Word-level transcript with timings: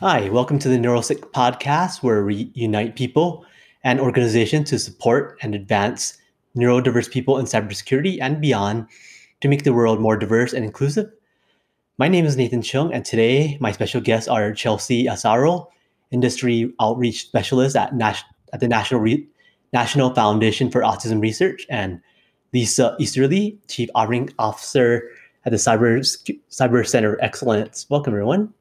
Hi, 0.00 0.28
welcome 0.28 0.60
to 0.60 0.68
the 0.68 0.76
Neurosick 0.76 1.32
podcast, 1.32 2.04
where 2.04 2.24
we 2.24 2.52
unite 2.54 2.94
people 2.94 3.44
and 3.82 3.98
organizations 3.98 4.70
to 4.70 4.78
support 4.78 5.36
and 5.42 5.56
advance 5.56 6.16
neurodiverse 6.56 7.10
people 7.10 7.36
in 7.36 7.46
cybersecurity 7.46 8.18
and 8.20 8.40
beyond 8.40 8.86
to 9.40 9.48
make 9.48 9.64
the 9.64 9.72
world 9.72 9.98
more 9.98 10.16
diverse 10.16 10.52
and 10.52 10.64
inclusive. 10.64 11.10
My 11.98 12.06
name 12.06 12.26
is 12.26 12.36
Nathan 12.36 12.62
Chung, 12.62 12.94
and 12.94 13.04
today 13.04 13.58
my 13.60 13.72
special 13.72 14.00
guests 14.00 14.28
are 14.28 14.52
Chelsea 14.52 15.06
Asaro, 15.06 15.66
Industry 16.12 16.72
Outreach 16.80 17.22
Specialist 17.22 17.74
at, 17.74 17.92
Nas- 17.92 18.22
at 18.52 18.60
the 18.60 18.68
National, 18.68 19.00
Re- 19.00 19.26
National 19.72 20.14
Foundation 20.14 20.70
for 20.70 20.82
Autism 20.82 21.20
Research, 21.20 21.66
and 21.68 22.00
Lisa 22.54 22.94
Easterly, 23.00 23.58
Chief 23.66 23.90
Operating 23.96 24.32
Officer 24.38 25.10
at 25.44 25.50
the 25.50 25.58
Cyber, 25.58 25.98
Cyber 26.52 26.86
Center 26.86 27.18
Excellence. 27.20 27.84
Welcome, 27.90 28.12
everyone. 28.12 28.54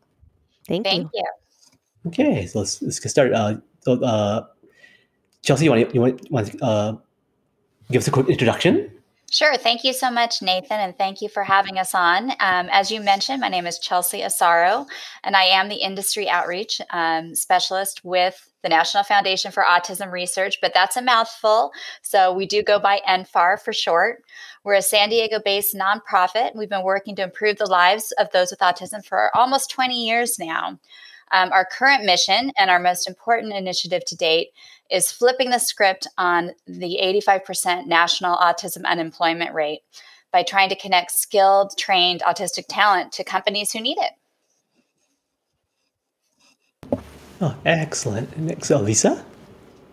Thank, 0.67 0.85
Thank 0.85 1.09
you. 1.13 1.23
you. 1.23 2.09
Okay, 2.09 2.45
so 2.45 2.59
let's, 2.59 2.81
let's 2.81 2.99
get 2.99 3.09
started. 3.09 3.33
Uh, 3.33 3.57
so, 3.81 4.03
uh, 4.03 4.45
Chelsea, 5.43 5.65
you 5.65 5.71
want 5.71 5.89
to, 5.89 5.93
you 5.93 6.01
want, 6.01 6.31
want 6.31 6.61
uh, 6.61 6.95
give 7.91 8.01
us 8.01 8.07
a 8.07 8.11
quick 8.11 8.27
introduction? 8.29 8.91
Sure. 9.29 9.57
Thank 9.57 9.83
you 9.83 9.91
so 9.91 10.09
much, 10.09 10.41
Nathan, 10.41 10.79
and 10.79 10.97
thank 10.97 11.21
you 11.21 11.27
for 11.27 11.43
having 11.43 11.77
us 11.77 11.93
on. 11.93 12.31
Um, 12.39 12.69
as 12.71 12.89
you 12.89 13.01
mentioned, 13.01 13.41
my 13.41 13.49
name 13.49 13.67
is 13.67 13.77
Chelsea 13.77 14.21
Asaro, 14.21 14.87
and 15.21 15.35
I 15.35 15.43
am 15.43 15.67
the 15.67 15.75
industry 15.75 16.29
outreach 16.29 16.79
um, 16.91 17.35
specialist 17.35 18.05
with 18.05 18.49
the 18.63 18.69
National 18.69 19.03
Foundation 19.03 19.51
for 19.51 19.63
Autism 19.63 20.13
Research, 20.13 20.59
but 20.61 20.73
that's 20.73 20.95
a 20.95 21.01
mouthful. 21.01 21.71
So 22.01 22.31
we 22.31 22.45
do 22.45 22.63
go 22.63 22.79
by 22.79 23.01
NFAR 23.05 23.59
for 23.59 23.73
short. 23.73 24.23
We're 24.63 24.75
a 24.75 24.81
San 24.81 25.09
Diego 25.09 25.41
based 25.43 25.75
nonprofit. 25.75 26.55
We've 26.55 26.69
been 26.69 26.85
working 26.85 27.13
to 27.17 27.23
improve 27.23 27.57
the 27.57 27.69
lives 27.69 28.13
of 28.13 28.31
those 28.31 28.51
with 28.51 28.59
autism 28.59 29.05
for 29.05 29.35
almost 29.35 29.69
20 29.71 30.05
years 30.05 30.39
now. 30.39 30.79
Um, 31.31 31.51
our 31.51 31.65
current 31.65 32.05
mission 32.05 32.53
and 32.57 32.69
our 32.69 32.79
most 32.79 33.07
important 33.07 33.53
initiative 33.53 34.05
to 34.05 34.15
date 34.15 34.51
is 34.89 35.11
flipping 35.11 35.49
the 35.49 35.59
script 35.59 36.07
on 36.17 36.51
the 36.65 36.99
85% 37.25 37.87
national 37.87 38.37
autism 38.37 38.85
unemployment 38.85 39.53
rate 39.53 39.81
by 40.31 40.43
trying 40.43 40.69
to 40.69 40.75
connect 40.75 41.11
skilled, 41.11 41.77
trained 41.77 42.21
autistic 42.21 42.65
talent 42.67 43.11
to 43.13 43.23
companies 43.23 43.71
who 43.71 43.81
need 43.81 43.97
it. 43.99 44.11
Oh, 47.39 47.55
excellent. 47.65 48.37
Next, 48.37 48.69
Lisa? 48.69 49.23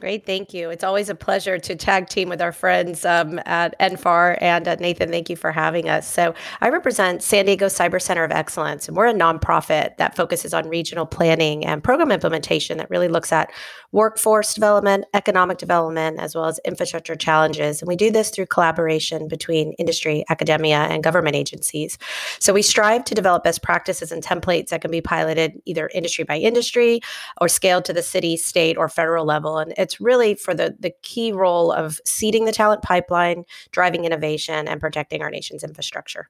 Great, 0.04 0.26
thank 0.26 0.52
you. 0.52 0.68
It's 0.68 0.84
always 0.84 1.08
a 1.08 1.14
pleasure 1.14 1.58
to 1.58 1.74
tag 1.74 2.10
team 2.10 2.28
with 2.28 2.42
our 2.42 2.52
friends 2.52 3.06
um, 3.06 3.40
at 3.46 3.74
NFAR. 3.80 4.36
And 4.42 4.68
uh, 4.68 4.74
Nathan, 4.74 5.08
thank 5.08 5.30
you 5.30 5.36
for 5.36 5.50
having 5.50 5.88
us. 5.88 6.06
So, 6.06 6.34
I 6.60 6.68
represent 6.68 7.22
San 7.22 7.46
Diego 7.46 7.68
Cyber 7.68 8.02
Center 8.02 8.22
of 8.22 8.30
Excellence, 8.30 8.86
and 8.86 8.98
we're 8.98 9.06
a 9.06 9.14
nonprofit 9.14 9.96
that 9.96 10.14
focuses 10.14 10.52
on 10.52 10.68
regional 10.68 11.06
planning 11.06 11.64
and 11.64 11.82
program 11.82 12.10
implementation 12.10 12.76
that 12.76 12.90
really 12.90 13.08
looks 13.08 13.32
at 13.32 13.50
workforce 13.92 14.52
development, 14.52 15.06
economic 15.14 15.56
development, 15.56 16.20
as 16.20 16.34
well 16.34 16.44
as 16.44 16.60
infrastructure 16.66 17.16
challenges. 17.16 17.80
And 17.80 17.88
we 17.88 17.96
do 17.96 18.10
this 18.10 18.28
through 18.28 18.46
collaboration 18.46 19.26
between 19.26 19.72
industry, 19.78 20.22
academia, 20.28 20.80
and 20.80 21.02
government 21.02 21.34
agencies. 21.34 21.96
So, 22.40 22.52
we 22.52 22.60
strive 22.60 23.04
to 23.04 23.14
develop 23.14 23.42
best 23.42 23.62
practices 23.62 24.12
and 24.12 24.22
templates 24.22 24.68
that 24.68 24.82
can 24.82 24.90
be 24.90 25.00
piloted 25.00 25.62
either 25.64 25.88
industry 25.94 26.24
by 26.24 26.36
industry 26.36 27.00
or 27.40 27.48
scaled 27.48 27.86
to 27.86 27.94
the 27.94 28.02
city, 28.02 28.36
state, 28.36 28.76
or 28.76 28.90
federal 28.90 29.24
level. 29.24 29.56
And 29.56 29.72
it's 29.78 29.93
it's 29.94 30.00
really 30.00 30.34
for 30.34 30.54
the 30.54 30.76
the 30.78 30.92
key 31.02 31.32
role 31.32 31.70
of 31.70 32.00
seeding 32.04 32.44
the 32.44 32.52
talent 32.52 32.82
pipeline, 32.82 33.44
driving 33.70 34.04
innovation, 34.04 34.66
and 34.66 34.80
protecting 34.80 35.22
our 35.22 35.30
nation's 35.30 35.62
infrastructure. 35.62 36.28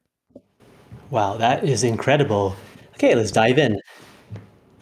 Wow, 1.10 1.36
that 1.38 1.64
is 1.64 1.84
incredible. 1.84 2.56
Okay, 2.94 3.14
let's 3.14 3.30
dive 3.30 3.58
in. 3.58 3.80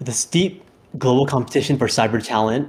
The 0.01 0.13
steep 0.13 0.65
global 0.99 1.27
competition 1.27 1.79
for 1.79 1.87
cyber 1.87 2.23
talent 2.23 2.69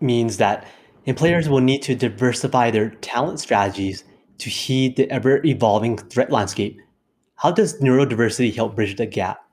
means 0.00 0.36
that 0.38 0.66
employers 1.04 1.48
will 1.48 1.60
need 1.60 1.82
to 1.82 1.94
diversify 1.94 2.70
their 2.70 2.90
talent 2.90 3.38
strategies 3.38 4.04
to 4.38 4.50
heed 4.50 4.96
the 4.96 5.08
ever 5.10 5.44
evolving 5.44 5.96
threat 5.96 6.32
landscape. 6.32 6.80
How 7.36 7.52
does 7.52 7.80
neurodiversity 7.80 8.54
help 8.54 8.74
bridge 8.74 8.96
the 8.96 9.06
gap? 9.06 9.44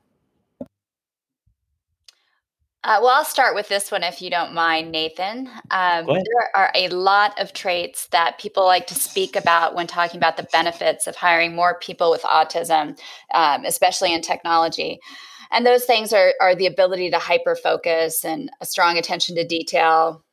Uh, 2.82 2.98
well, 3.02 3.10
I'll 3.10 3.26
start 3.26 3.56
with 3.56 3.68
this 3.68 3.92
one 3.92 4.04
if 4.04 4.22
you 4.22 4.30
don't 4.30 4.54
mind, 4.54 4.92
Nathan. 4.92 5.50
Um, 5.70 6.06
there 6.06 6.50
are 6.56 6.72
a 6.74 6.88
lot 6.88 7.38
of 7.40 7.52
traits 7.52 8.08
that 8.08 8.40
people 8.40 8.64
like 8.64 8.88
to 8.88 8.96
speak 8.96 9.36
about 9.36 9.76
when 9.76 9.86
talking 9.86 10.18
about 10.18 10.38
the 10.38 10.48
benefits 10.54 11.06
of 11.06 11.18
hiring 11.18 11.54
more 11.54 11.78
people 11.80 12.10
with 12.10 12.22
autism, 12.22 12.98
um, 13.34 13.66
especially 13.66 14.14
in 14.14 14.22
technology. 14.22 15.00
And 15.52 15.66
those 15.66 15.84
things 15.84 16.14
are, 16.14 16.34
are 16.40 16.56
the 16.56 16.68
ability 16.68 17.10
to 17.12 17.20
hyper 17.20 17.56
focus 17.56 18.24
and 18.24 18.50
a 18.62 18.66
strong 18.66 18.98
attention 18.98 19.36
to 19.36 19.46
detail, 19.46 20.24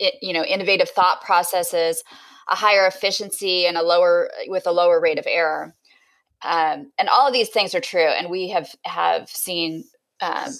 it, 0.00 0.14
you 0.20 0.32
know, 0.32 0.42
innovative 0.42 0.88
thought 0.88 1.20
processes, 1.22 2.02
a 2.50 2.56
higher 2.56 2.86
efficiency, 2.86 3.66
and 3.66 3.76
a 3.76 3.82
lower 3.82 4.28
with 4.48 4.66
a 4.66 4.72
lower 4.72 5.00
rate 5.00 5.20
of 5.20 5.26
error. 5.28 5.72
Um, 6.44 6.90
and 6.98 7.08
all 7.08 7.28
of 7.28 7.32
these 7.32 7.50
things 7.50 7.76
are 7.76 7.80
true, 7.80 8.08
and 8.08 8.28
we 8.28 8.48
have 8.48 8.74
have 8.84 9.28
seen 9.28 9.84
um, 10.20 10.52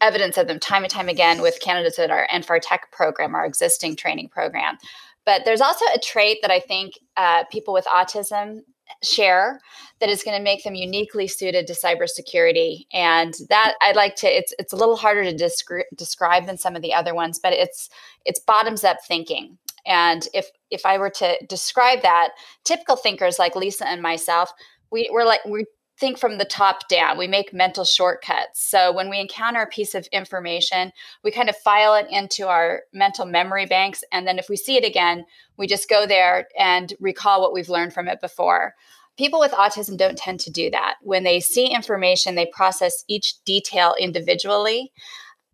evidence 0.00 0.36
of 0.36 0.46
them 0.46 0.58
time 0.58 0.84
and 0.84 0.90
time 0.90 1.08
again 1.08 1.42
with 1.42 1.60
candidates 1.60 1.98
at 1.98 2.10
our 2.10 2.26
NFAR 2.32 2.60
Tech 2.62 2.90
program, 2.92 3.34
our 3.34 3.46
existing 3.46 3.96
training 3.96 4.28
program. 4.28 4.78
But 5.24 5.44
there's 5.44 5.60
also 5.60 5.84
a 5.94 5.98
trait 5.98 6.38
that 6.42 6.50
I 6.50 6.60
think 6.60 6.94
uh, 7.16 7.44
people 7.50 7.74
with 7.74 7.84
autism 7.86 8.60
share 9.02 9.60
that 10.00 10.08
is 10.08 10.22
going 10.22 10.36
to 10.36 10.42
make 10.42 10.64
them 10.64 10.74
uniquely 10.74 11.26
suited 11.26 11.66
to 11.66 11.74
cybersecurity. 11.74 12.86
And 12.92 13.34
that 13.50 13.74
I'd 13.82 13.96
like 13.96 14.16
to. 14.16 14.26
It's 14.26 14.54
it's 14.58 14.72
a 14.72 14.76
little 14.76 14.96
harder 14.96 15.24
to 15.24 15.34
descri- 15.34 15.84
describe 15.94 16.46
than 16.46 16.58
some 16.58 16.74
of 16.76 16.82
the 16.82 16.94
other 16.94 17.14
ones, 17.14 17.38
but 17.38 17.52
it's 17.52 17.90
it's 18.24 18.40
bottoms 18.40 18.84
up 18.84 18.98
thinking. 19.06 19.58
And 19.86 20.26
if 20.34 20.50
if 20.70 20.84
I 20.84 20.98
were 20.98 21.10
to 21.10 21.36
describe 21.46 22.02
that, 22.02 22.30
typical 22.64 22.96
thinkers 22.96 23.38
like 23.38 23.56
Lisa 23.56 23.86
and 23.86 24.02
myself, 24.02 24.52
we, 24.90 25.08
we're 25.12 25.24
like 25.24 25.44
we 25.44 25.64
think 25.98 26.18
from 26.18 26.38
the 26.38 26.44
top 26.44 26.88
down. 26.88 27.18
We 27.18 27.26
make 27.26 27.52
mental 27.52 27.84
shortcuts. 27.84 28.62
So 28.62 28.92
when 28.92 29.10
we 29.10 29.20
encounter 29.20 29.62
a 29.62 29.66
piece 29.66 29.94
of 29.94 30.06
information, 30.12 30.92
we 31.24 31.30
kind 31.30 31.48
of 31.48 31.56
file 31.56 31.94
it 31.94 32.06
into 32.10 32.46
our 32.46 32.82
mental 32.92 33.26
memory 33.26 33.66
banks. 33.66 34.04
And 34.12 34.26
then 34.26 34.38
if 34.38 34.48
we 34.48 34.56
see 34.56 34.76
it 34.76 34.84
again, 34.84 35.24
we 35.56 35.66
just 35.66 35.88
go 35.88 36.06
there 36.06 36.48
and 36.58 36.94
recall 37.00 37.40
what 37.40 37.52
we've 37.52 37.68
learned 37.68 37.92
from 37.92 38.08
it 38.08 38.20
before. 38.20 38.74
People 39.16 39.40
with 39.40 39.50
autism 39.52 39.96
don't 39.96 40.16
tend 40.16 40.38
to 40.40 40.50
do 40.50 40.70
that. 40.70 40.94
When 41.02 41.24
they 41.24 41.40
see 41.40 41.66
information, 41.66 42.36
they 42.36 42.46
process 42.46 43.04
each 43.08 43.42
detail 43.44 43.94
individually. 43.98 44.92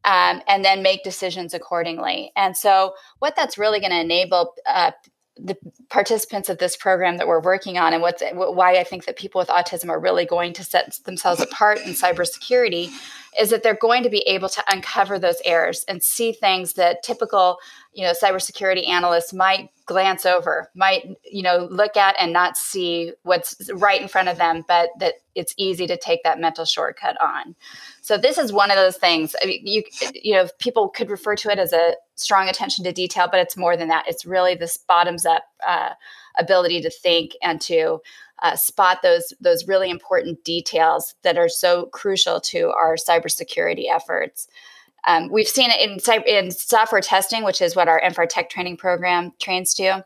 Um, 0.07 0.43
and 0.47 0.63
then 0.63 0.83
make 0.83 1.03
decisions 1.03 1.55
accordingly. 1.55 2.31
And 2.37 2.55
so, 2.55 2.93
what 3.21 3.35
that's 3.37 3.57
really 3.57 3.81
going 3.81 3.91
to 3.91 4.01
enable 4.01 4.53
uh, 4.67 4.91
the 5.37 5.57
participants 5.89 6.49
of 6.49 6.59
this 6.59 6.77
program 6.77 7.17
that 7.17 7.27
we're 7.27 7.41
working 7.41 7.77
on 7.77 7.93
and 7.93 8.01
what's 8.01 8.23
why 8.33 8.79
I 8.79 8.85
think 8.85 9.05
that 9.07 9.17
people 9.17 9.41
with 9.41 9.49
autism 9.49 9.89
are 9.89 9.99
really 9.99 10.25
going 10.25 10.53
to 10.55 10.65
set 10.65 10.99
themselves 11.05 11.41
apart 11.41 11.79
in 11.79 11.93
cybersecurity 11.93 12.91
is 13.41 13.51
that 13.51 13.63
they're 13.63 13.75
going 13.75 14.05
to 14.05 14.11
be 14.11 14.21
able 14.29 14.49
to 14.49 14.63
uncover 14.71 15.19
those 15.19 15.41
errors 15.45 15.85
and 15.89 16.03
see 16.03 16.33
things 16.33 16.75
that 16.75 17.03
typical, 17.03 17.59
you 17.93 18.05
know, 18.05 18.13
cybersecurity 18.13 18.89
analysts 18.89 19.33
might 19.33 19.71
glance 19.87 20.25
over, 20.25 20.71
might, 20.75 21.07
you 21.31 21.43
know, 21.43 21.69
look 21.71 21.97
at 21.97 22.17
and 22.19 22.33
not 22.33 22.57
see 22.57 23.13
what's 23.23 23.71
right 23.75 24.01
in 24.01 24.09
front 24.09 24.29
of 24.29 24.39
them, 24.39 24.65
but 24.67 24.91
that 24.99 25.15
it's 25.35 25.55
easy 25.59 25.87
to 25.87 25.97
take 25.97 26.23
that 26.23 26.41
mental 26.41 26.65
shortcut 26.65 27.21
on. 27.21 27.55
So 28.01 28.17
this 28.17 28.39
is 28.39 28.53
one 28.53 28.71
of 28.71 28.77
those 28.77 28.97
things. 28.97 29.37
I 29.43 29.47
mean, 29.47 29.67
you 29.67 29.83
you 30.15 30.35
know, 30.35 30.49
people 30.59 30.89
could 30.89 31.11
refer 31.11 31.37
to 31.37 31.51
it 31.51 31.59
as 31.59 31.73
a 31.73 31.95
strong 32.15 32.49
attention 32.49 32.85
to 32.85 32.93
detail, 32.93 33.29
but 33.31 33.41
it's 33.41 33.57
more 33.57 33.77
than 33.77 33.89
that. 33.89 34.05
It's 34.09 34.25
really 34.25 34.55
this 34.55 34.77
bottoms 34.77 35.27
up 35.27 35.45
uh, 35.67 35.91
ability 36.39 36.81
to 36.83 36.91
think 36.91 37.33
and 37.43 37.61
to 37.63 38.01
uh, 38.43 38.57
spot 38.57 39.01
those 39.03 39.33
those 39.41 39.69
really 39.69 39.91
important 39.91 40.45
details 40.45 41.15
that 41.23 41.39
are 41.39 41.49
so 41.49 41.87
crucial 41.87 42.41
to 42.41 42.71
our 42.71 42.97
cybersecurity 42.97 43.85
efforts. 43.91 44.49
Um, 45.07 45.29
we've 45.31 45.49
seen 45.49 45.71
it 45.71 45.81
in, 45.81 45.99
in 46.27 46.51
software 46.51 47.01
testing, 47.01 47.45
which 47.45 47.61
is 47.61 47.77
what 47.77 47.89
our 47.89 48.01
NFAR 48.01 48.29
Tech 48.29 48.49
training 48.51 48.77
program 48.77 49.33
trains 49.41 49.75
to. 49.75 50.05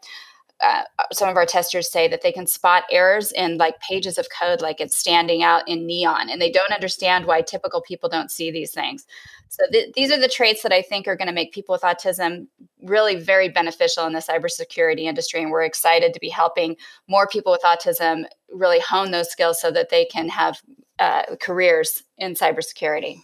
Uh, 0.60 0.82
some 1.12 1.28
of 1.28 1.36
our 1.36 1.46
testers 1.46 1.88
say 1.88 2.08
that 2.08 2.20
they 2.22 2.32
can 2.32 2.44
spot 2.44 2.82
errors 2.90 3.30
in 3.30 3.58
like 3.58 3.78
pages 3.80 4.18
of 4.18 4.26
code 4.28 4.60
like 4.60 4.80
it's 4.80 4.96
standing 4.96 5.40
out 5.40 5.62
in 5.68 5.86
neon 5.86 6.28
and 6.28 6.42
they 6.42 6.50
don't 6.50 6.72
understand 6.72 7.26
why 7.26 7.40
typical 7.40 7.80
people 7.80 8.08
don't 8.08 8.30
see 8.30 8.50
these 8.50 8.72
things. 8.72 9.06
So 9.50 9.64
th- 9.70 9.92
these 9.94 10.10
are 10.10 10.18
the 10.18 10.28
traits 10.28 10.62
that 10.62 10.72
i 10.72 10.82
think 10.82 11.06
are 11.06 11.16
going 11.16 11.28
to 11.28 11.34
make 11.34 11.52
people 11.52 11.72
with 11.72 11.82
autism 11.82 12.48
really 12.82 13.16
very 13.16 13.48
beneficial 13.48 14.06
in 14.06 14.12
the 14.12 14.18
cybersecurity 14.18 15.02
industry 15.02 15.40
and 15.40 15.50
we're 15.50 15.62
excited 15.62 16.12
to 16.12 16.20
be 16.20 16.28
helping 16.28 16.76
more 17.08 17.26
people 17.26 17.52
with 17.52 17.62
autism 17.62 18.24
really 18.50 18.80
hone 18.80 19.10
those 19.10 19.30
skills 19.30 19.60
so 19.60 19.70
that 19.70 19.90
they 19.90 20.04
can 20.04 20.28
have 20.28 20.60
uh, 20.98 21.22
careers 21.40 22.02
in 22.18 22.34
cybersecurity 22.34 23.16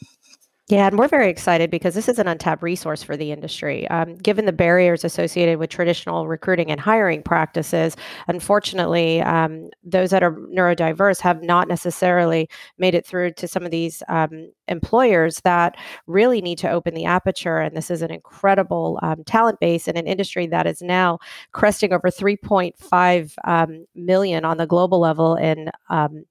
Yeah, 0.70 0.86
and 0.86 0.98
we're 0.98 1.08
very 1.08 1.28
excited 1.28 1.70
because 1.70 1.94
this 1.94 2.08
is 2.08 2.18
an 2.18 2.26
untapped 2.26 2.62
resource 2.62 3.02
for 3.02 3.18
the 3.18 3.32
industry. 3.32 3.86
Um, 3.88 4.16
given 4.16 4.46
the 4.46 4.52
barriers 4.52 5.04
associated 5.04 5.58
with 5.58 5.68
traditional 5.68 6.26
recruiting 6.26 6.70
and 6.70 6.80
hiring 6.80 7.22
practices, 7.22 7.96
unfortunately, 8.28 9.20
um, 9.20 9.68
those 9.82 10.08
that 10.08 10.22
are 10.22 10.32
neurodiverse 10.32 11.20
have 11.20 11.42
not 11.42 11.68
necessarily 11.68 12.48
made 12.78 12.94
it 12.94 13.04
through 13.04 13.32
to 13.32 13.46
some 13.46 13.64
of 13.64 13.72
these 13.72 14.02
um, 14.08 14.50
employers 14.68 15.38
that 15.42 15.76
really 16.06 16.40
need 16.40 16.56
to 16.58 16.70
open 16.70 16.94
the 16.94 17.04
aperture. 17.04 17.58
And 17.58 17.76
this 17.76 17.90
is 17.90 18.00
an 18.00 18.10
incredible 18.10 18.98
um, 19.02 19.22
talent 19.24 19.60
base 19.60 19.86
in 19.86 19.98
an 19.98 20.06
industry 20.06 20.46
that 20.46 20.66
is 20.66 20.80
now 20.80 21.18
cresting 21.52 21.92
over 21.92 22.08
3.5 22.08 23.34
um, 23.44 23.84
million 23.94 24.46
on 24.46 24.56
the 24.56 24.66
global 24.66 24.98
level 24.98 25.34
in 25.36 25.70
um, 25.90 26.24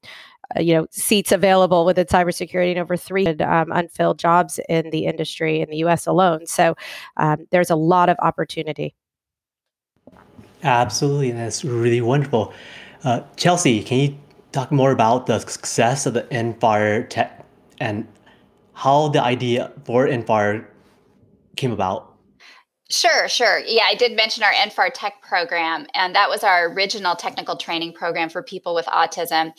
you 0.59 0.73
know 0.73 0.87
seats 0.91 1.31
available 1.31 1.85
within 1.85 2.05
cybersecurity 2.05 2.71
and 2.71 2.79
over 2.79 2.97
three 2.97 3.27
um, 3.27 3.71
unfilled 3.71 4.19
jobs 4.19 4.59
in 4.69 4.89
the 4.89 5.05
industry 5.05 5.61
in 5.61 5.69
the 5.69 5.77
U.S. 5.77 6.07
alone. 6.07 6.45
So 6.45 6.75
um, 7.17 7.47
there's 7.51 7.69
a 7.69 7.75
lot 7.75 8.09
of 8.09 8.17
opportunity. 8.21 8.95
Absolutely, 10.63 11.29
and 11.29 11.39
that's 11.39 11.65
really 11.65 12.01
wonderful. 12.01 12.53
Uh, 13.03 13.21
Chelsea, 13.35 13.83
can 13.83 13.99
you 13.99 14.17
talk 14.53 14.71
more 14.71 14.91
about 14.91 15.25
the 15.25 15.39
success 15.39 16.05
of 16.05 16.13
the 16.13 16.23
NFAR 16.23 17.09
Tech 17.09 17.45
and 17.79 18.07
how 18.73 19.09
the 19.09 19.21
idea 19.21 19.71
for 19.83 20.07
NFAR 20.07 20.65
came 21.57 21.71
about? 21.71 22.13
Sure, 22.89 23.27
sure. 23.27 23.59
Yeah, 23.59 23.83
I 23.89 23.95
did 23.95 24.15
mention 24.15 24.43
our 24.43 24.51
NFAR 24.51 24.91
Tech 24.93 25.21
program, 25.21 25.87
and 25.95 26.15
that 26.15 26.29
was 26.29 26.43
our 26.43 26.71
original 26.71 27.15
technical 27.15 27.55
training 27.57 27.93
program 27.93 28.29
for 28.29 28.43
people 28.43 28.75
with 28.75 28.85
autism. 28.85 29.51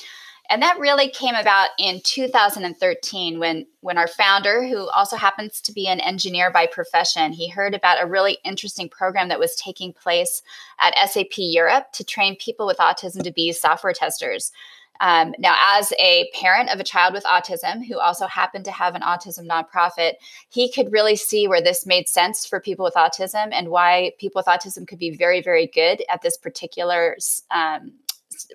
And 0.54 0.62
that 0.62 0.78
really 0.78 1.08
came 1.08 1.34
about 1.34 1.70
in 1.80 2.00
2013 2.04 3.40
when 3.40 3.66
when 3.80 3.98
our 3.98 4.06
founder, 4.06 4.64
who 4.64 4.88
also 4.90 5.16
happens 5.16 5.60
to 5.62 5.72
be 5.72 5.88
an 5.88 5.98
engineer 5.98 6.48
by 6.52 6.68
profession, 6.68 7.32
he 7.32 7.48
heard 7.48 7.74
about 7.74 8.00
a 8.00 8.06
really 8.06 8.38
interesting 8.44 8.88
program 8.88 9.30
that 9.30 9.40
was 9.40 9.56
taking 9.56 9.92
place 9.92 10.42
at 10.80 10.94
SAP 11.10 11.38
Europe 11.38 11.86
to 11.94 12.04
train 12.04 12.36
people 12.36 12.68
with 12.68 12.76
autism 12.76 13.24
to 13.24 13.32
be 13.32 13.50
software 13.50 13.92
testers. 13.92 14.52
Um, 15.00 15.34
now, 15.40 15.56
as 15.76 15.92
a 15.98 16.30
parent 16.40 16.70
of 16.70 16.78
a 16.78 16.84
child 16.84 17.14
with 17.14 17.24
autism 17.24 17.84
who 17.84 17.98
also 17.98 18.28
happened 18.28 18.64
to 18.66 18.70
have 18.70 18.94
an 18.94 19.02
autism 19.02 19.48
nonprofit, 19.48 20.12
he 20.50 20.70
could 20.70 20.92
really 20.92 21.16
see 21.16 21.48
where 21.48 21.60
this 21.60 21.84
made 21.84 22.08
sense 22.08 22.46
for 22.46 22.60
people 22.60 22.84
with 22.84 22.94
autism 22.94 23.48
and 23.50 23.70
why 23.70 24.12
people 24.20 24.38
with 24.38 24.46
autism 24.46 24.86
could 24.86 25.00
be 25.00 25.16
very, 25.16 25.42
very 25.42 25.66
good 25.66 26.04
at 26.08 26.22
this 26.22 26.36
particular 26.36 27.16
um, 27.50 27.94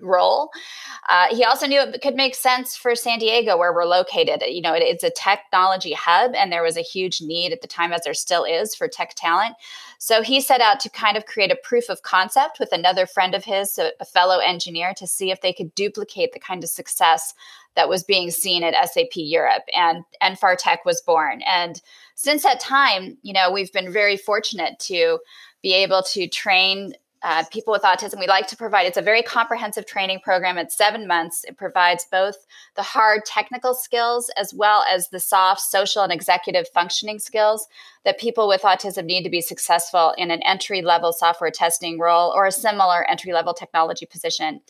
role. 0.02 0.50
Uh, 1.10 1.28
he 1.30 1.44
also 1.44 1.66
knew 1.66 1.82
it 1.82 2.02
could 2.02 2.16
make 2.16 2.36
sense 2.36 2.76
for 2.76 2.96
San 2.96 3.20
Diego, 3.20 3.58
where 3.58 3.74
we're 3.74 3.86
located. 3.86 4.44
You 4.48 4.62
know, 4.62 4.74
it, 4.74 4.84
it's 4.84 5.04
a 5.04 5.12
technology 5.12 5.94
hub, 5.94 6.32
and 6.36 6.52
there 6.52 6.64
was 6.64 6.78
a 6.78 6.82
huge 6.82 7.22
need 7.22 7.52
at 7.52 7.62
the 7.62 7.68
time, 7.68 7.94
as 7.94 8.02
there 8.04 8.14
still 8.14 8.44
is, 8.44 8.76
for 8.76 8.88
tech 8.88 9.14
talent. 9.16 9.56
So 9.98 10.22
he 10.22 10.40
set 10.42 10.62
out 10.62 10.80
to 10.82 10.90
kind 10.90 11.18
of 11.18 11.26
create 11.26 11.52
a 11.52 11.58
proof 11.64 11.90
of 11.90 12.04
concept 12.04 12.60
with 12.60 12.72
another 12.72 13.06
friend 13.06 13.36
of 13.36 13.44
his, 13.44 13.78
a, 13.78 13.92
a 14.00 14.06
fellow 14.06 14.40
engineer, 14.40 14.94
to 14.96 15.08
see 15.08 15.32
if 15.32 15.42
they 15.42 15.54
could 15.54 15.76
duplicate 15.76 16.34
the 16.34 16.40
kind 16.40 16.64
of 16.64 16.70
success 16.70 17.34
that 17.76 17.90
was 17.90 18.04
being 18.04 18.32
seen 18.32 18.64
at 18.64 18.90
SAP 18.90 19.16
Europe. 19.16 19.64
And 19.76 20.04
NFAR 20.22 20.58
Tech 20.58 20.86
was 20.86 21.02
born. 21.02 21.42
And 21.44 21.82
since 22.16 22.44
that 22.44 22.60
time, 22.60 23.18
you 23.22 23.34
know, 23.34 23.52
we've 23.52 23.72
been 23.72 23.92
very 23.92 24.18
fortunate 24.18 24.80
to 24.80 25.20
be 25.62 25.74
able 25.74 26.04
to 26.04 26.28
train 26.28 26.94
uh, 27.22 27.44
people 27.52 27.72
with 27.72 27.82
autism. 27.82 28.20
We 28.20 28.28
like 28.28 28.48
to 28.48 28.56
provide, 28.56 28.88
it's 28.88 28.98
a 28.98 29.02
very 29.02 29.22
comprehensive 29.22 29.86
training 29.86 30.22
program. 30.24 30.58
It's 30.58 30.78
seven 30.78 31.08
months. 31.08 31.44
It 31.44 31.58
provides 31.58 32.06
both 32.12 32.36
the 32.76 32.84
hard 32.84 33.26
technical 33.26 33.74
skills 33.74 34.32
as 34.38 34.54
well 34.54 34.86
as 34.90 35.10
the 35.10 35.20
soft 35.20 35.62
social 35.62 36.04
and 36.04 36.14
executive 36.14 36.68
functioning 36.70 37.20
skills 37.20 37.68
that 38.06 38.20
people 38.20 38.48
with 38.48 38.62
autism 38.62 39.06
need 39.06 39.24
to 39.24 39.30
be 39.30 39.42
successful 39.42 40.14
in 40.18 40.32
an 40.32 40.42
entry 40.44 40.82
level 40.82 41.12
software 41.12 41.52
testing 41.52 42.00
role 42.00 42.32
or 42.34 42.46
a 42.46 42.52
similar 42.52 43.10
entry 43.10 43.34
level 43.34 43.54
technology 43.54 44.06
position. 44.06 44.62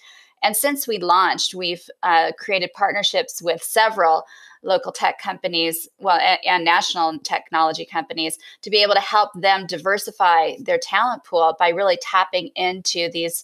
And 0.41 0.55
since 0.55 0.87
we 0.87 0.99
launched, 0.99 1.53
we've 1.53 1.87
uh, 2.01 2.31
created 2.37 2.71
partnerships 2.73 3.41
with 3.41 3.61
several 3.61 4.23
local 4.61 4.91
tech 4.91 5.19
companies, 5.19 5.88
well, 6.00 6.19
and, 6.19 6.39
and 6.45 6.65
national 6.65 7.19
technology 7.19 7.85
companies 7.85 8.38
to 8.61 8.69
be 8.69 8.83
able 8.83 8.94
to 8.94 9.00
help 9.00 9.31
them 9.33 9.65
diversify 9.65 10.53
their 10.59 10.77
talent 10.77 11.23
pool 11.23 11.56
by 11.57 11.69
really 11.69 11.97
tapping 12.01 12.50
into 12.56 13.09
these 13.11 13.44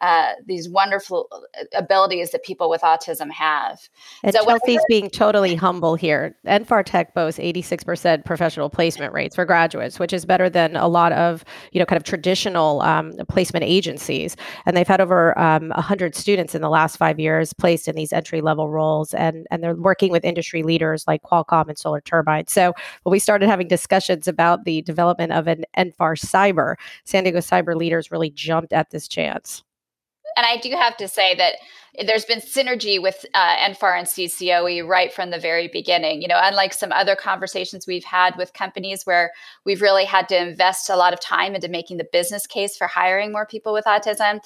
uh, 0.00 0.32
these 0.46 0.68
wonderful 0.68 1.28
uh, 1.32 1.64
abilities 1.74 2.30
that 2.30 2.44
people 2.44 2.68
with 2.68 2.82
autism 2.82 3.30
have. 3.30 3.88
And 4.22 4.34
so 4.34 4.44
Chelsea's 4.44 4.84
being 4.88 5.10
totally 5.10 5.54
humble 5.54 5.94
here. 5.94 6.36
NFAR 6.46 6.84
Tech 6.84 7.14
boasts 7.14 7.40
86% 7.40 8.24
professional 8.24 8.68
placement 8.68 9.12
rates 9.12 9.34
for 9.34 9.44
graduates, 9.44 9.98
which 9.98 10.12
is 10.12 10.24
better 10.24 10.50
than 10.50 10.76
a 10.76 10.88
lot 10.88 11.12
of, 11.12 11.44
you 11.72 11.78
know, 11.78 11.86
kind 11.86 11.96
of 11.96 12.04
traditional 12.04 12.82
um, 12.82 13.12
placement 13.28 13.64
agencies. 13.64 14.36
And 14.66 14.76
they've 14.76 14.86
had 14.86 15.00
over 15.00 15.38
um, 15.38 15.68
100 15.70 16.14
students 16.14 16.54
in 16.54 16.62
the 16.62 16.70
last 16.70 16.96
five 16.96 17.18
years 17.18 17.52
placed 17.52 17.88
in 17.88 17.96
these 17.96 18.12
entry 18.12 18.40
level 18.40 18.68
roles. 18.68 19.14
And, 19.14 19.46
and 19.50 19.62
they're 19.62 19.74
working 19.74 20.10
with 20.10 20.24
industry 20.24 20.62
leaders 20.62 21.04
like 21.06 21.22
Qualcomm 21.22 21.68
and 21.68 21.78
Solar 21.78 22.00
Turbine. 22.00 22.46
So 22.48 22.74
when 23.02 23.12
we 23.12 23.18
started 23.18 23.48
having 23.48 23.68
discussions 23.68 24.28
about 24.28 24.64
the 24.64 24.82
development 24.82 25.32
of 25.32 25.46
an 25.46 25.64
NFAR 25.76 26.18
Cyber, 26.18 26.74
San 27.04 27.24
Diego 27.24 27.38
Cyber 27.38 27.74
leaders 27.74 28.10
really 28.10 28.30
jumped 28.30 28.72
at 28.72 28.90
this 28.90 29.08
chance 29.08 29.62
and 30.36 30.46
I 30.46 30.58
do 30.58 30.70
have 30.70 30.96
to 30.98 31.08
say 31.08 31.34
that 31.34 31.54
there's 32.04 32.24
been 32.24 32.40
synergy 32.40 33.00
with 33.00 33.24
uh, 33.34 33.56
NFAR 33.56 33.98
and 33.98 34.06
CCOE 34.06 34.86
right 34.86 35.12
from 35.12 35.30
the 35.30 35.38
very 35.38 35.68
beginning. 35.68 36.20
You 36.20 36.28
know, 36.28 36.38
unlike 36.42 36.74
some 36.74 36.92
other 36.92 37.16
conversations 37.16 37.86
we've 37.86 38.04
had 38.04 38.36
with 38.36 38.52
companies 38.52 39.04
where 39.04 39.32
we've 39.64 39.80
really 39.80 40.04
had 40.04 40.28
to 40.28 40.36
invest 40.36 40.90
a 40.90 40.96
lot 40.96 41.12
of 41.12 41.20
time 41.20 41.54
into 41.54 41.68
making 41.68 41.96
the 41.96 42.08
business 42.12 42.46
case 42.46 42.76
for 42.76 42.86
hiring 42.86 43.32
more 43.32 43.46
people 43.46 43.72
with 43.72 43.86
autism. 43.86 44.36
Uh, 44.36 44.40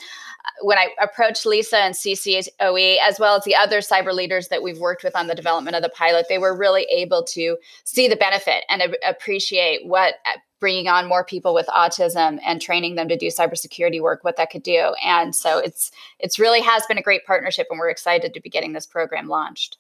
when 0.63 0.79
I 0.79 0.89
approached 1.01 1.45
Lisa 1.45 1.79
and 1.79 1.95
CCOE, 1.95 2.99
as 3.03 3.19
well 3.19 3.37
as 3.37 3.45
the 3.45 3.57
other 3.57 3.81
cyber 3.81 4.15
leaders 4.15 4.49
that 4.49 4.63
we've 4.63 4.79
worked 4.79 5.03
with 5.03 5.17
on 5.17 5.27
the 5.27 5.35
development 5.35 5.77
of 5.77 5.83
the 5.83 5.89
pilot, 5.89 6.27
they 6.29 6.39
were 6.39 6.57
really 6.57 6.87
able 6.93 7.25
to 7.25 7.57
see 7.85 8.07
the 8.07 8.17
benefit 8.17 8.65
and 8.69 8.97
appreciate 9.07 9.87
what 9.87 10.15
uh, 10.27 10.39
bringing 10.61 10.89
on 10.89 11.09
more 11.09 11.25
people 11.25 11.55
with 11.55 11.67
autism 11.67 12.39
and 12.45 12.61
training 12.61 12.95
them 12.95 13.09
to 13.09 13.17
do 13.17 13.27
cybersecurity 13.27 14.01
work, 14.01 14.23
what 14.23 14.37
that 14.37 14.51
could 14.51 14.63
do. 14.63 14.95
And 15.05 15.35
so 15.35 15.59
it's 15.59 15.91
it's 16.19 16.39
really 16.39 16.61
has 16.61 16.85
been 16.87 16.99
a 16.99 17.03
great 17.03 17.27
partnership, 17.27 17.67
and 17.71 17.79
we're 17.79 17.91
excited 17.91 18.35
to 18.35 18.41
be 18.41 18.51
getting 18.51 18.73
this 18.73 18.87
program 18.87 19.29
launched. 19.29 19.79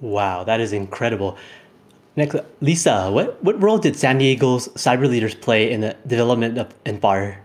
Wow, 0.00 0.44
that 0.44 0.60
is 0.60 0.72
incredible. 0.72 1.36
Next, 2.16 2.36
Lisa, 2.60 3.10
what, 3.10 3.42
what 3.44 3.62
role 3.62 3.78
did 3.78 3.96
San 3.96 4.18
Diego's 4.18 4.68
cyber 4.68 5.08
leaders 5.08 5.34
play 5.34 5.70
in 5.70 5.80
the 5.80 5.96
development 6.06 6.58
of 6.58 6.74
NFAR? 6.84 7.38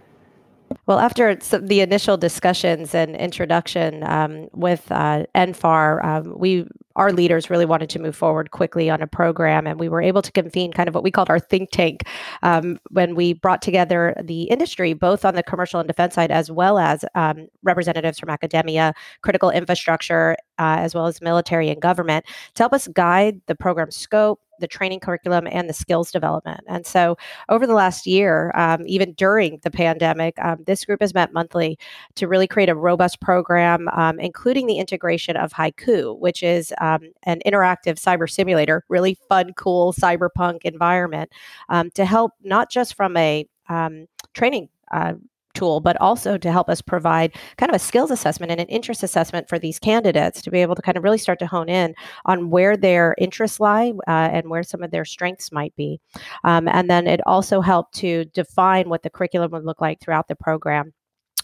Well, 0.87 0.99
after 0.99 1.35
the 1.35 1.81
initial 1.81 2.17
discussions 2.17 2.95
and 2.95 3.15
introduction 3.15 4.03
um, 4.03 4.47
with 4.53 4.91
uh, 4.91 5.25
NFAR, 5.35 6.03
um, 6.03 6.33
we 6.37 6.67
our 6.95 7.11
leaders 7.11 7.49
really 7.49 7.65
wanted 7.65 7.89
to 7.89 7.99
move 7.99 8.15
forward 8.15 8.51
quickly 8.51 8.89
on 8.89 9.01
a 9.01 9.07
program, 9.07 9.67
and 9.67 9.79
we 9.79 9.89
were 9.89 10.01
able 10.01 10.21
to 10.21 10.31
convene 10.31 10.71
kind 10.71 10.87
of 10.87 10.95
what 10.95 11.03
we 11.03 11.11
called 11.11 11.29
our 11.29 11.39
think 11.39 11.71
tank 11.71 12.03
um, 12.43 12.79
when 12.89 13.15
we 13.15 13.33
brought 13.33 13.61
together 13.61 14.15
the 14.23 14.43
industry, 14.43 14.93
both 14.93 15.25
on 15.25 15.35
the 15.35 15.43
commercial 15.43 15.79
and 15.79 15.87
defense 15.87 16.13
side, 16.15 16.31
as 16.31 16.49
well 16.49 16.77
as 16.77 17.03
um, 17.15 17.47
representatives 17.63 18.19
from 18.19 18.29
academia, 18.29 18.93
critical 19.21 19.49
infrastructure, 19.49 20.35
uh, 20.59 20.77
as 20.79 20.95
well 20.95 21.07
as 21.07 21.21
military 21.21 21.69
and 21.69 21.81
government, 21.81 22.25
to 22.55 22.63
help 22.63 22.73
us 22.73 22.87
guide 22.87 23.41
the 23.47 23.55
program 23.55 23.91
scope, 23.91 24.39
the 24.59 24.67
training 24.67 24.99
curriculum 24.99 25.47
and 25.51 25.69
the 25.69 25.73
skills 25.73 26.11
development. 26.11 26.61
And 26.67 26.85
so, 26.85 27.17
over 27.49 27.67
the 27.67 27.73
last 27.73 28.07
year, 28.07 28.51
um, 28.55 28.83
even 28.85 29.13
during 29.13 29.59
the 29.63 29.71
pandemic, 29.71 30.37
um, 30.39 30.63
this 30.65 30.85
group 30.85 31.01
has 31.01 31.13
met 31.13 31.33
monthly 31.33 31.77
to 32.15 32.27
really 32.27 32.47
create 32.47 32.69
a 32.69 32.75
robust 32.75 33.19
program, 33.21 33.87
um, 33.89 34.19
including 34.19 34.67
the 34.67 34.77
integration 34.77 35.35
of 35.35 35.51
Haiku, 35.53 36.17
which 36.19 36.43
is 36.43 36.73
um, 36.81 37.01
an 37.23 37.41
interactive 37.45 37.95
cyber 37.95 38.29
simulator, 38.29 38.83
really 38.89 39.17
fun, 39.27 39.53
cool 39.55 39.93
cyberpunk 39.93 40.61
environment 40.63 41.31
um, 41.69 41.91
to 41.91 42.05
help 42.05 42.31
not 42.43 42.69
just 42.69 42.95
from 42.95 43.17
a 43.17 43.47
um, 43.69 44.07
training 44.33 44.69
uh, 44.91 45.13
tool, 45.55 45.79
but 45.79 45.99
also 45.99 46.37
to 46.37 46.51
help 46.51 46.69
us 46.69 46.81
provide 46.81 47.33
kind 47.57 47.69
of 47.69 47.75
a 47.75 47.79
skills 47.79 48.11
assessment 48.11 48.51
and 48.51 48.61
an 48.61 48.67
interest 48.67 49.01
assessment 49.01 49.49
for 49.49 49.57
these 49.57 49.79
candidates 49.79 50.41
to 50.41 50.51
be 50.51 50.61
able 50.61 50.75
to 50.75 50.81
kind 50.81 50.97
of 50.97 51.03
really 51.03 51.17
start 51.17 51.39
to 51.39 51.47
hone 51.47 51.69
in 51.69 51.95
on 52.25 52.49
where 52.49 52.77
their 52.77 53.15
interests 53.17 53.59
lie 53.59 53.93
uh, 54.07 54.29
and 54.31 54.49
where 54.49 54.63
some 54.63 54.83
of 54.83 54.91
their 54.91 55.05
strengths 55.05 55.51
might 55.51 55.75
be. 55.75 55.99
Um, 56.43 56.67
and 56.67 56.89
then 56.89 57.07
it 57.07 57.25
also 57.25 57.61
helped 57.61 57.95
to 57.95 58.25
define 58.25 58.89
what 58.89 59.03
the 59.03 59.09
curriculum 59.09 59.51
would 59.51 59.65
look 59.65 59.81
like 59.81 59.99
throughout 59.99 60.27
the 60.27 60.35
program 60.35 60.93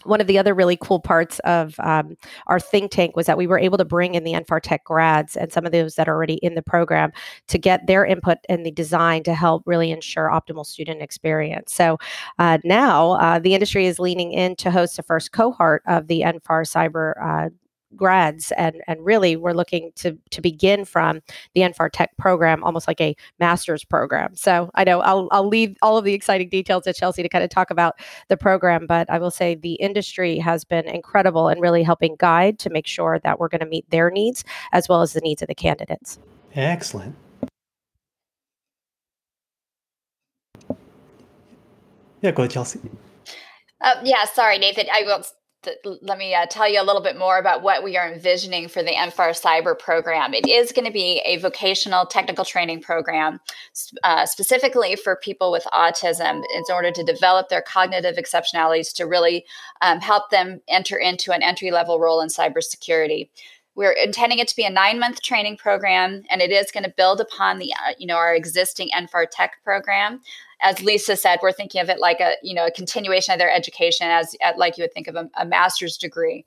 one 0.04 0.20
of 0.20 0.26
the 0.26 0.38
other 0.38 0.54
really 0.54 0.76
cool 0.80 1.00
parts 1.00 1.38
of 1.40 1.74
um, 1.80 2.16
our 2.46 2.60
think 2.60 2.90
tank 2.90 3.16
was 3.16 3.26
that 3.26 3.38
we 3.38 3.46
were 3.46 3.58
able 3.58 3.78
to 3.78 3.84
bring 3.84 4.14
in 4.14 4.24
the 4.24 4.32
NFAR 4.32 4.60
Tech 4.62 4.84
grads 4.84 5.36
and 5.36 5.52
some 5.52 5.66
of 5.66 5.72
those 5.72 5.94
that 5.94 6.08
are 6.08 6.14
already 6.14 6.34
in 6.34 6.54
the 6.54 6.62
program 6.62 7.12
to 7.48 7.58
get 7.58 7.86
their 7.86 8.04
input 8.04 8.38
in 8.48 8.62
the 8.62 8.70
design 8.70 9.22
to 9.24 9.34
help 9.34 9.62
really 9.66 9.90
ensure 9.90 10.28
optimal 10.28 10.66
student 10.66 11.02
experience. 11.02 11.74
So 11.74 11.98
uh, 12.38 12.58
now 12.64 13.12
uh, 13.12 13.38
the 13.38 13.54
industry 13.54 13.86
is 13.86 13.98
leaning 13.98 14.32
in 14.32 14.56
to 14.56 14.70
host 14.70 14.96
the 14.96 15.02
first 15.02 15.32
cohort 15.32 15.82
of 15.86 16.06
the 16.06 16.22
NFAR 16.22 16.66
Cyber 16.66 17.14
uh, 17.22 17.50
grads 17.96 18.52
and 18.52 18.82
and 18.86 19.04
really 19.04 19.36
we're 19.36 19.52
looking 19.52 19.92
to 19.96 20.18
to 20.30 20.40
begin 20.40 20.84
from 20.84 21.20
the 21.54 21.62
NFAR 21.62 21.90
Tech 21.92 22.16
program 22.16 22.62
almost 22.64 22.88
like 22.88 23.00
a 23.00 23.14
master's 23.38 23.84
program. 23.84 24.34
So 24.36 24.70
I 24.74 24.84
know 24.84 25.00
I'll 25.00 25.28
I'll 25.30 25.48
leave 25.48 25.76
all 25.82 25.98
of 25.98 26.04
the 26.04 26.14
exciting 26.14 26.48
details 26.48 26.84
to 26.84 26.92
Chelsea 26.92 27.22
to 27.22 27.28
kind 27.28 27.44
of 27.44 27.50
talk 27.50 27.70
about 27.70 28.00
the 28.28 28.36
program, 28.36 28.86
but 28.86 29.08
I 29.10 29.18
will 29.18 29.30
say 29.30 29.54
the 29.54 29.74
industry 29.74 30.38
has 30.38 30.64
been 30.64 30.88
incredible 30.88 31.48
in 31.48 31.60
really 31.60 31.82
helping 31.82 32.16
guide 32.18 32.58
to 32.60 32.70
make 32.70 32.86
sure 32.86 33.18
that 33.20 33.38
we're 33.38 33.48
going 33.48 33.60
to 33.60 33.66
meet 33.66 33.88
their 33.90 34.10
needs 34.10 34.44
as 34.72 34.88
well 34.88 35.02
as 35.02 35.12
the 35.12 35.20
needs 35.20 35.42
of 35.42 35.48
the 35.48 35.54
candidates. 35.54 36.18
Excellent. 36.54 37.16
Yeah, 42.20 42.30
go 42.30 42.42
ahead, 42.42 42.52
Chelsea. 42.52 42.80
Uh, 43.80 43.94
yeah, 44.04 44.24
sorry, 44.32 44.58
Nathan. 44.58 44.86
I 44.92 45.02
will 45.04 45.24
let 46.02 46.18
me 46.18 46.34
uh, 46.34 46.46
tell 46.46 46.68
you 46.68 46.80
a 46.80 46.84
little 46.84 47.02
bit 47.02 47.16
more 47.16 47.38
about 47.38 47.62
what 47.62 47.84
we 47.84 47.96
are 47.96 48.12
envisioning 48.12 48.68
for 48.68 48.82
the 48.82 48.92
NFAR 48.92 49.30
Cyber 49.40 49.78
program. 49.78 50.34
It 50.34 50.48
is 50.48 50.72
going 50.72 50.86
to 50.86 50.92
be 50.92 51.22
a 51.24 51.36
vocational 51.36 52.06
technical 52.06 52.44
training 52.44 52.80
program 52.80 53.40
uh, 54.02 54.26
specifically 54.26 54.96
for 54.96 55.16
people 55.16 55.52
with 55.52 55.64
autism 55.72 56.42
in 56.54 56.62
order 56.72 56.90
to 56.90 57.04
develop 57.04 57.48
their 57.48 57.62
cognitive 57.62 58.16
exceptionalities 58.16 58.92
to 58.94 59.04
really 59.04 59.44
um, 59.80 60.00
help 60.00 60.30
them 60.30 60.60
enter 60.68 60.96
into 60.96 61.32
an 61.32 61.42
entry 61.42 61.70
level 61.70 62.00
role 62.00 62.20
in 62.20 62.28
cybersecurity. 62.28 63.28
We're 63.74 63.92
intending 63.92 64.38
it 64.38 64.48
to 64.48 64.56
be 64.56 64.64
a 64.64 64.70
nine 64.70 64.98
month 64.98 65.22
training 65.22 65.56
program, 65.56 66.24
and 66.30 66.42
it 66.42 66.50
is 66.50 66.70
going 66.70 66.84
to 66.84 66.92
build 66.94 67.20
upon 67.20 67.58
the 67.58 67.72
uh, 67.72 67.94
you 67.98 68.06
know 68.06 68.16
our 68.16 68.34
existing 68.34 68.90
NFAR 68.94 69.26
Tech 69.30 69.52
program 69.64 70.20
as 70.62 70.80
Lisa 70.80 71.16
said, 71.16 71.40
we're 71.42 71.52
thinking 71.52 71.80
of 71.80 71.88
it 71.88 71.98
like 71.98 72.20
a 72.20 72.34
you 72.42 72.54
know 72.54 72.66
a 72.66 72.70
continuation 72.70 73.32
of 73.32 73.38
their 73.38 73.52
education, 73.52 74.06
as 74.08 74.36
like 74.56 74.78
you 74.78 74.84
would 74.84 74.94
think 74.94 75.08
of 75.08 75.16
a, 75.16 75.28
a 75.36 75.44
master's 75.44 75.96
degree. 75.96 76.44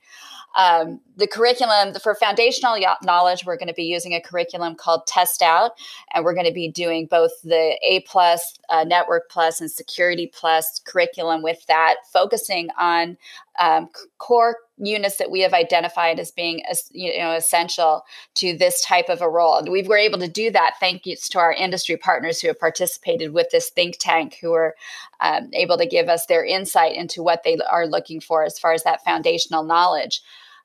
Um, 0.56 1.02
the 1.18 1.28
curriculum 1.28 1.94
for 2.02 2.16
foundational 2.16 2.78
knowledge, 3.04 3.46
we're 3.46 3.58
going 3.58 3.68
to 3.68 3.74
be 3.74 3.84
using 3.84 4.14
a 4.14 4.22
curriculum 4.22 4.76
called 4.76 5.02
TestOut, 5.06 5.72
and 6.14 6.24
we're 6.24 6.34
going 6.34 6.46
to 6.46 6.54
be 6.54 6.70
doing 6.70 7.08
both 7.08 7.32
the 7.44 7.78
A 7.86 8.02
plus, 8.08 8.58
uh, 8.70 8.86
Network 8.86 9.30
Plus, 9.30 9.60
and 9.60 9.70
Security 9.70 10.32
Plus 10.34 10.80
curriculum 10.86 11.44
with 11.44 11.66
that, 11.68 11.96
focusing 12.12 12.70
on 12.80 13.18
um, 13.60 13.90
core 14.18 14.58
units 14.78 15.18
that 15.18 15.32
we 15.32 15.42
have 15.42 15.54
identified 15.54 16.20
as 16.20 16.32
being 16.32 16.62
you 16.92 17.18
know 17.18 17.32
essential 17.32 18.04
to 18.34 18.58
this 18.58 18.84
type 18.84 19.10
of 19.10 19.22
a 19.22 19.30
role. 19.30 19.58
And 19.58 19.70
we 19.70 19.84
were 19.84 19.98
able 19.98 20.20
to 20.20 20.28
do 20.28 20.52
that 20.52 20.76
thanks 20.80 21.30
to 21.30 21.40
our 21.40 21.54
industry 21.54 21.98
partners 21.98 22.42
who 22.42 22.48
have 22.48 22.60
participated 22.60 23.34
with 23.34 23.50
this 23.52 23.70
think 23.70 23.98
tank, 24.00 24.38
who 24.42 24.54
are 24.54 24.76
um, 25.22 25.50
able 25.54 25.78
to 25.78 25.86
give 25.86 26.10
us 26.10 26.26
their 26.26 26.44
insight 26.44 26.96
into 26.96 27.24
what 27.24 27.44
they 27.44 27.58
are 27.70 27.88
looking 27.88 28.20
for 28.20 28.44
as 28.44 28.60
far 28.60 28.74
as 28.74 28.84
that 28.84 29.04
foundational 29.04 29.64
knowledge. 29.64 30.22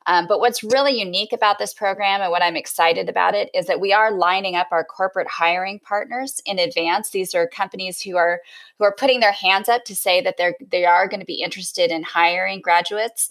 Um, 0.06 0.26
but 0.26 0.40
what's 0.40 0.64
really 0.64 0.98
unique 0.98 1.32
about 1.32 1.58
this 1.58 1.74
program 1.74 2.22
and 2.22 2.30
what 2.30 2.42
I'm 2.42 2.56
excited 2.56 3.08
about 3.08 3.34
it 3.34 3.50
is 3.54 3.66
that 3.66 3.80
we 3.80 3.92
are 3.92 4.10
lining 4.10 4.56
up 4.56 4.68
our 4.70 4.82
corporate 4.82 5.28
hiring 5.28 5.78
partners 5.78 6.40
in 6.46 6.58
advance. 6.58 7.10
These 7.10 7.34
are 7.34 7.46
companies 7.46 8.00
who 8.00 8.16
are 8.16 8.40
who 8.80 8.86
are 8.86 8.94
putting 8.98 9.20
their 9.20 9.30
hands 9.30 9.68
up 9.68 9.84
to 9.84 9.94
say 9.94 10.22
that 10.22 10.38
they're 10.38 10.56
they 10.70 10.86
are 10.86 11.06
going 11.06 11.20
to 11.20 11.26
be 11.26 11.42
interested 11.42 11.90
in 11.90 12.02
hiring 12.02 12.60
graduates 12.62 13.28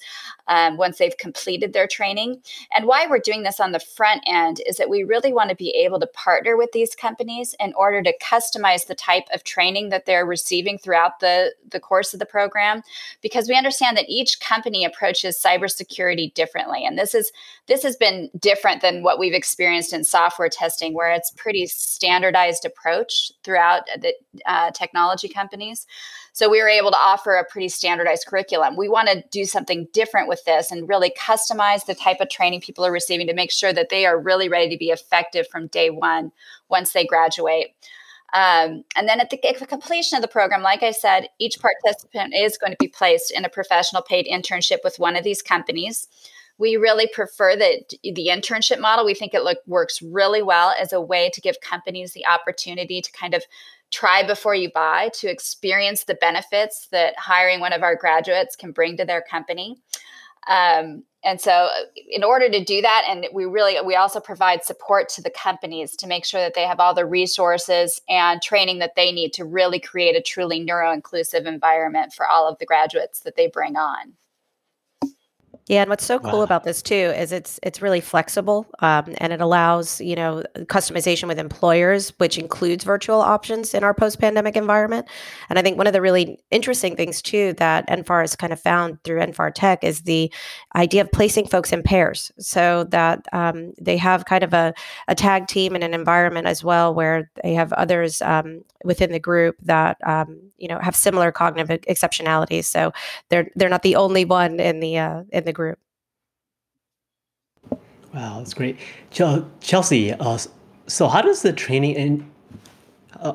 um, 0.48 0.78
once 0.78 1.00
they've 1.00 1.18
completed 1.18 1.74
their 1.74 1.88
training. 1.88 2.42
And 2.74 2.86
why 2.86 3.08
we're 3.08 3.20
doing 3.20 3.42
this 3.44 3.60
on 3.60 3.72
the 3.72 3.80
front 3.80 4.24
end 4.28 4.62
is 4.68 4.78
that 4.78 4.90
we 4.90 5.04
really 5.04 5.34
want 5.34 5.50
to 5.50 5.56
be 5.56 5.72
able 5.72 6.00
to 6.00 6.08
partner 6.08 6.56
with 6.56 6.72
these 6.72 6.96
companies 6.96 7.56
in 7.60 7.74
order 7.74 8.04
to 8.04 8.14
customize 8.24 8.86
the 8.86 8.96
type 8.96 9.26
of 9.34 9.44
training 9.44 9.90
that 9.90 10.06
they're 10.06 10.26
receiving 10.26 10.78
throughout 10.78 11.20
the 11.20 11.54
the 11.70 11.80
course 11.80 12.14
of 12.14 12.20
the 12.20 12.26
program, 12.28 12.84
because 13.22 13.50
we 13.50 13.58
understand 13.58 13.98
that 13.98 14.06
each 14.08 14.40
company 14.40 14.86
approaches 14.86 15.42
cybersecurity 15.44 16.32
differently, 16.36 16.86
and 16.86 16.98
this 16.98 17.16
is 17.16 17.32
this 17.66 17.82
has 17.82 17.96
been 17.96 18.30
different 18.40 18.82
than 18.82 19.02
what 19.02 19.18
we've 19.18 19.34
experienced 19.34 19.94
in 19.94 20.04
software 20.04 20.50
testing, 20.50 20.94
where 20.94 21.12
it's 21.12 21.32
pretty 21.32 21.66
standardized 21.66 22.66
approach 22.66 23.32
throughout 23.44 23.82
the 24.00 24.14
uh, 24.46 24.72
technology 24.72 25.30
companies. 25.30 25.86
So 26.34 26.50
we 26.50 26.62
were 26.62 26.70
able 26.70 26.92
to 26.92 26.98
offer 26.98 27.36
a 27.36 27.44
pretty 27.44 27.70
standardized 27.70 28.26
curriculum. 28.28 28.78
We 28.78 28.88
want 28.88 29.10
to 29.10 29.24
do 29.32 29.46
something 29.46 29.88
different 29.94 30.28
with 30.28 30.44
this 30.46 30.72
and 30.72 30.88
really 30.88 31.12
customize 31.20 31.86
the 31.86 31.96
type 31.96 32.22
of 32.22 32.30
training 32.30 32.62
people 32.62 32.86
are 32.86 32.92
receiving 32.92 33.28
to 33.28 33.34
make 33.34 33.52
sure 33.52 33.74
that 33.74 33.90
they 33.90 34.06
are 34.06 34.20
really 34.20 34.48
ready 34.48 34.70
to 34.70 34.78
be 34.78 34.90
effective 34.90 35.48
from 35.48 35.68
day 35.68 35.90
one 35.90 36.32
once 36.70 36.94
they 36.94 37.06
graduate. 37.06 37.74
Um, 38.34 38.84
and 38.96 39.08
then 39.08 39.20
at 39.20 39.30
the, 39.32 39.44
at 39.48 39.60
the, 39.60 39.66
completion 39.66 40.16
of 40.16 40.22
the 40.22 40.28
program, 40.28 40.62
like 40.62 40.84
I 40.84 40.92
said, 40.92 41.30
each 41.40 41.60
participant 41.60 42.34
is 42.36 42.58
going 42.58 42.72
to 42.72 42.78
be 42.80 42.88
placed 42.88 43.32
in 43.32 43.44
a 43.44 43.50
professional 43.50 44.04
paid 44.04 44.28
internship 44.28 44.78
with 44.84 45.00
one 45.00 45.16
of 45.16 45.24
these 45.24 45.42
companies. 45.42 46.08
We 46.60 46.76
really 46.76 47.08
prefer 47.08 47.56
that 47.56 47.94
the 48.04 48.28
internship 48.30 48.80
model. 48.80 49.06
We 49.06 49.16
think 49.16 49.34
it 49.34 49.44
look, 49.44 49.60
works 49.66 50.02
really 50.02 50.44
well 50.44 50.76
as 50.80 50.94
a 50.94 51.02
way 51.02 51.32
to 51.34 51.42
give 51.42 51.62
companies 51.62 52.14
the 52.14 52.26
opportunity 52.28 53.02
to 53.02 53.12
kind 53.14 53.34
of 53.34 53.44
try 53.92 54.26
before 54.26 54.56
you 54.56 54.70
buy 54.72 55.10
to 55.16 55.30
experience 55.30 56.04
the 56.04 56.16
benefits 56.16 56.88
that 56.92 57.18
hiring 57.18 57.60
one 57.60 57.74
of 57.74 57.84
our 57.84 57.96
graduates 57.96 58.56
can 58.56 58.72
bring 58.72 58.98
to 58.98 59.06
their 59.06 59.22
company. 59.22 59.78
Um, 60.48 61.04
and 61.24 61.40
so 61.40 61.52
uh, 61.52 61.70
in 62.10 62.24
order 62.24 62.50
to 62.50 62.64
do 62.64 62.82
that 62.82 63.04
and 63.08 63.28
we 63.34 63.46
really 63.46 63.76
we 63.86 63.96
also 63.96 64.20
provide 64.20 64.64
support 64.64 65.10
to 65.10 65.22
the 65.22 65.30
companies 65.30 65.96
to 65.98 66.08
make 66.08 66.26
sure 66.26 66.40
that 66.40 66.54
they 66.54 66.64
have 66.64 66.80
all 66.80 66.94
the 66.94 67.06
resources 67.06 68.02
and 68.08 68.42
training 68.42 68.80
that 68.80 68.96
they 68.96 69.12
need 69.12 69.34
to 69.34 69.44
really 69.44 69.80
create 69.80 70.16
a 70.16 70.22
truly 70.22 70.60
neuro 70.60 70.94
inclusive 70.94 71.46
environment 71.46 72.14
for 72.14 72.28
all 72.28 72.48
of 72.48 72.58
the 72.60 72.66
graduates 72.66 73.20
that 73.20 73.36
they 73.36 73.48
bring 73.48 73.76
on 73.76 74.14
yeah, 75.70 75.82
and 75.82 75.90
what's 75.92 76.04
so 76.04 76.18
cool 76.18 76.40
wow. 76.40 76.44
about 76.44 76.64
this 76.64 76.82
too 76.82 76.96
is 76.96 77.32
it's 77.32 77.60
it's 77.62 77.80
really 77.80 78.02
flexible, 78.02 78.66
um, 78.80 79.14
and 79.20 79.32
it 79.32 79.40
allows 79.40 80.02
you 80.02 80.16
know 80.16 80.42
customization 80.62 81.28
with 81.28 81.38
employers, 81.38 82.12
which 82.18 82.40
includes 82.40 82.84
virtual 82.84 83.22
options 83.22 83.76
in 83.76 83.84
our 83.84 83.94
post-pandemic 83.94 84.56
environment. 84.56 85.08
And 85.48 85.60
I 85.60 85.62
think 85.62 85.78
one 85.78 85.86
of 85.86 85.94
the 85.94 86.02
really 86.02 86.40
interesting 86.50 86.96
things 86.96 87.22
too 87.22 87.54
that 87.54 87.88
NFAR 87.88 88.22
has 88.22 88.36
kind 88.36 88.52
of 88.52 88.60
found 88.60 89.04
through 89.04 89.20
NFAR 89.20 89.54
Tech 89.54 89.84
is 89.84 90.02
the 90.02 90.34
idea 90.76 91.02
of 91.02 91.12
placing 91.12 91.46
folks 91.46 91.72
in 91.72 91.84
pairs, 91.84 92.32
so 92.40 92.86
that 92.86 93.28
um, 93.32 93.74
they 93.80 93.98
have 93.98 94.26
kind 94.26 94.44
of 94.44 94.56
a, 94.56 94.74
a 95.08 95.14
tag 95.14 95.46
team 95.46 95.76
in 95.76 95.84
an 95.84 95.94
environment 95.94 96.48
as 96.48 96.64
well, 96.64 96.96
where 96.96 97.30
they 97.44 97.54
have 97.54 97.72
others 97.74 98.24
um, 98.24 98.64
within 98.84 99.12
the 99.12 99.20
group 99.20 99.56
that 99.62 99.98
um, 100.04 100.40
you 100.58 100.68
know 100.68 100.80
have 100.80 100.96
similar 100.96 101.32
cognitive 101.32 101.80
exceptionalities. 101.82 102.66
So 102.66 102.92
they're 103.30 103.52
they're 103.56 103.70
not 103.70 103.84
the 103.84 103.98
only 103.98 104.26
one 104.26 104.60
in 104.60 104.80
the 104.80 104.98
uh, 104.98 105.24
in 105.32 105.44
the 105.44 105.59
group. 105.60 105.78
Wow, 108.14 108.40
that's 108.40 108.54
great, 108.54 108.78
Chelsea. 109.12 110.14
Uh, 110.14 110.38
so 110.88 111.08
how 111.10 111.22
does 111.22 111.42
the 111.42 111.52
training 111.52 111.98
and 111.98 112.32
uh, 113.20 113.34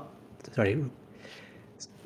sorry. 0.55 0.83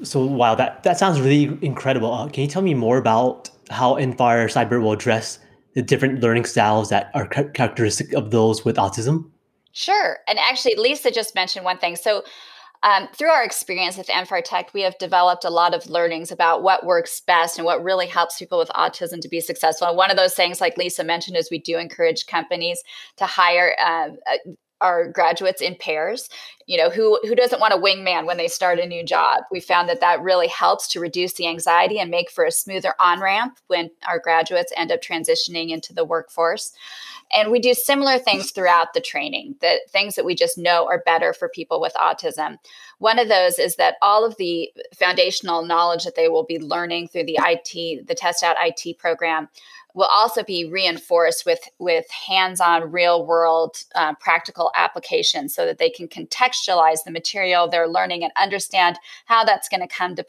So 0.03 0.25
wow, 0.25 0.55
that 0.57 0.83
that 0.83 0.99
sounds 0.99 1.21
really 1.21 1.57
incredible. 1.63 2.13
Uh, 2.13 2.29
can 2.29 2.43
you 2.43 2.49
tell 2.49 2.63
me 2.63 2.75
more 2.75 2.99
about 2.99 3.51
how 3.71 3.95
NFAR 3.95 4.51
Cyber 4.51 4.83
will 4.83 4.93
address 4.93 5.39
the 5.75 5.83
different 5.83 6.21
learning 6.21 6.47
styles 6.47 6.89
that 6.89 7.11
are 7.15 7.27
characteristic 7.29 8.13
of 8.13 8.31
those 8.33 8.65
with 8.65 8.77
autism? 8.77 9.31
Sure. 9.73 10.19
And 10.27 10.39
actually, 10.39 10.75
Lisa 10.77 11.11
just 11.13 11.35
mentioned 11.37 11.65
one 11.65 11.79
thing. 11.79 11.95
So 11.95 12.25
um, 12.83 13.09
through 13.13 13.31
our 13.31 13.45
experience 13.45 13.97
with 13.97 14.07
NFAR 14.07 14.43
Tech, 14.45 14.73
we 14.73 14.83
have 14.83 14.97
developed 14.99 15.45
a 15.45 15.51
lot 15.51 15.75
of 15.75 15.89
learnings 15.89 16.31
about 16.31 16.63
what 16.63 16.87
works 16.87 17.21
best 17.21 17.59
and 17.59 17.65
what 17.65 17.83
really 17.83 18.07
helps 18.07 18.39
people 18.39 18.59
with 18.59 18.69
autism 18.71 19.21
to 19.21 19.29
be 19.29 19.41
successful. 19.41 19.89
And 19.89 19.97
one 19.97 20.11
of 20.11 20.17
those 20.17 20.35
things, 20.35 20.61
like 20.61 20.77
Lisa 20.77 21.03
mentioned, 21.03 21.37
is 21.37 21.51
we 21.51 21.59
do 21.59 21.79
encourage 21.79 22.27
companies 22.27 22.83
to 23.17 23.27
hire 23.27 23.75
uh, 23.85 24.11
our 24.81 25.11
graduates 25.11 25.61
in 25.61 25.75
pairs. 25.75 26.29
You 26.67 26.77
know 26.77 26.91
who 26.91 27.19
who 27.25 27.35
doesn't 27.35 27.61
want 27.61 27.75
a 27.75 27.79
wingman 27.79 28.27
when 28.27 28.37
they 28.37 28.49
start 28.49 28.79
a 28.79 28.87
new 28.87 29.05
job? 29.05 29.43
We 29.51 29.61
found 29.61 29.89
that 29.89 30.01
that 30.01 30.23
really 30.23 30.49
helps 30.49 30.87
to 30.89 31.01
reduce 31.01 31.33
the 31.35 31.49
anxiety 31.49 31.99
and 31.99 32.11
make 32.11 32.31
for 32.31 32.45
a 32.45 32.53
smoother 32.53 32.95
on 33.01 33.21
ramp 33.21 33.59
when 33.67 33.91
our 34.07 34.21
graduates 34.21 34.73
end 34.77 34.93
up 34.93 35.03
transitioning 35.03 35.71
into 35.71 35.93
the 35.93 36.05
workforce 36.05 36.73
and 37.33 37.51
we 37.51 37.59
do 37.59 37.75
similar 37.75 38.19
things 38.19 38.51
throughout 38.51 38.95
the 38.95 39.01
training 39.01 39.57
that 39.61 39.81
things 39.91 40.15
that 40.15 40.25
we 40.25 40.35
just 40.35 40.59
know 40.59 40.87
are 40.87 41.03
better 41.05 41.33
for 41.33 41.49
people 41.49 41.81
with 41.81 41.93
autism. 41.95 42.57
One 42.99 43.19
of 43.19 43.29
those 43.29 43.59
is 43.59 43.77
that 43.77 43.97
all 44.03 44.25
of 44.25 44.37
the 44.37 44.71
foundational 44.95 45.65
knowledge 45.65 46.05
that 46.05 46.15
they 46.15 46.29
will 46.29 46.45
be 46.45 46.59
learning 46.59 47.09
through 47.09 47.25
the 47.25 47.39
it 47.41 48.07
the 48.07 48.15
TestOut 48.15 48.55
it 48.61 48.99
program 48.99 49.49
will 49.95 50.09
also 50.11 50.45
be 50.45 50.65
reinforced 50.71 51.45
with 51.45 51.61
with 51.79 52.07
hands-on 52.11 52.93
real 52.93 53.27
world 53.27 53.83
uh, 53.95 54.15
practical 54.21 54.71
applications 54.77 55.55
so 55.55 55.67
that 55.67 55.79
they 55.79 55.91
can 55.91 56.07
contextualize 56.07 57.05
the 57.05 57.11
material 57.11 57.69
they're 57.69 57.89
learning 57.89 58.23
and 58.23 58.33
understand 58.41 58.99
how 59.25 59.45
that's 59.45 59.69
going 59.69 59.81
to 59.81 59.89
come 59.89 60.15
to 60.15 60.25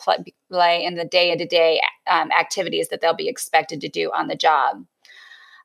play 0.50 0.84
in 0.84 0.96
the 0.96 1.06
day-to-day 1.06 1.80
um, 2.08 2.32
activities 2.32 2.88
that 2.90 3.02
they'll 3.02 3.14
be 3.14 3.30
expected 3.30 3.80
to 3.82 3.90
do 3.90 4.12
on 4.12 4.28
the 4.28 4.36
job 4.36 4.86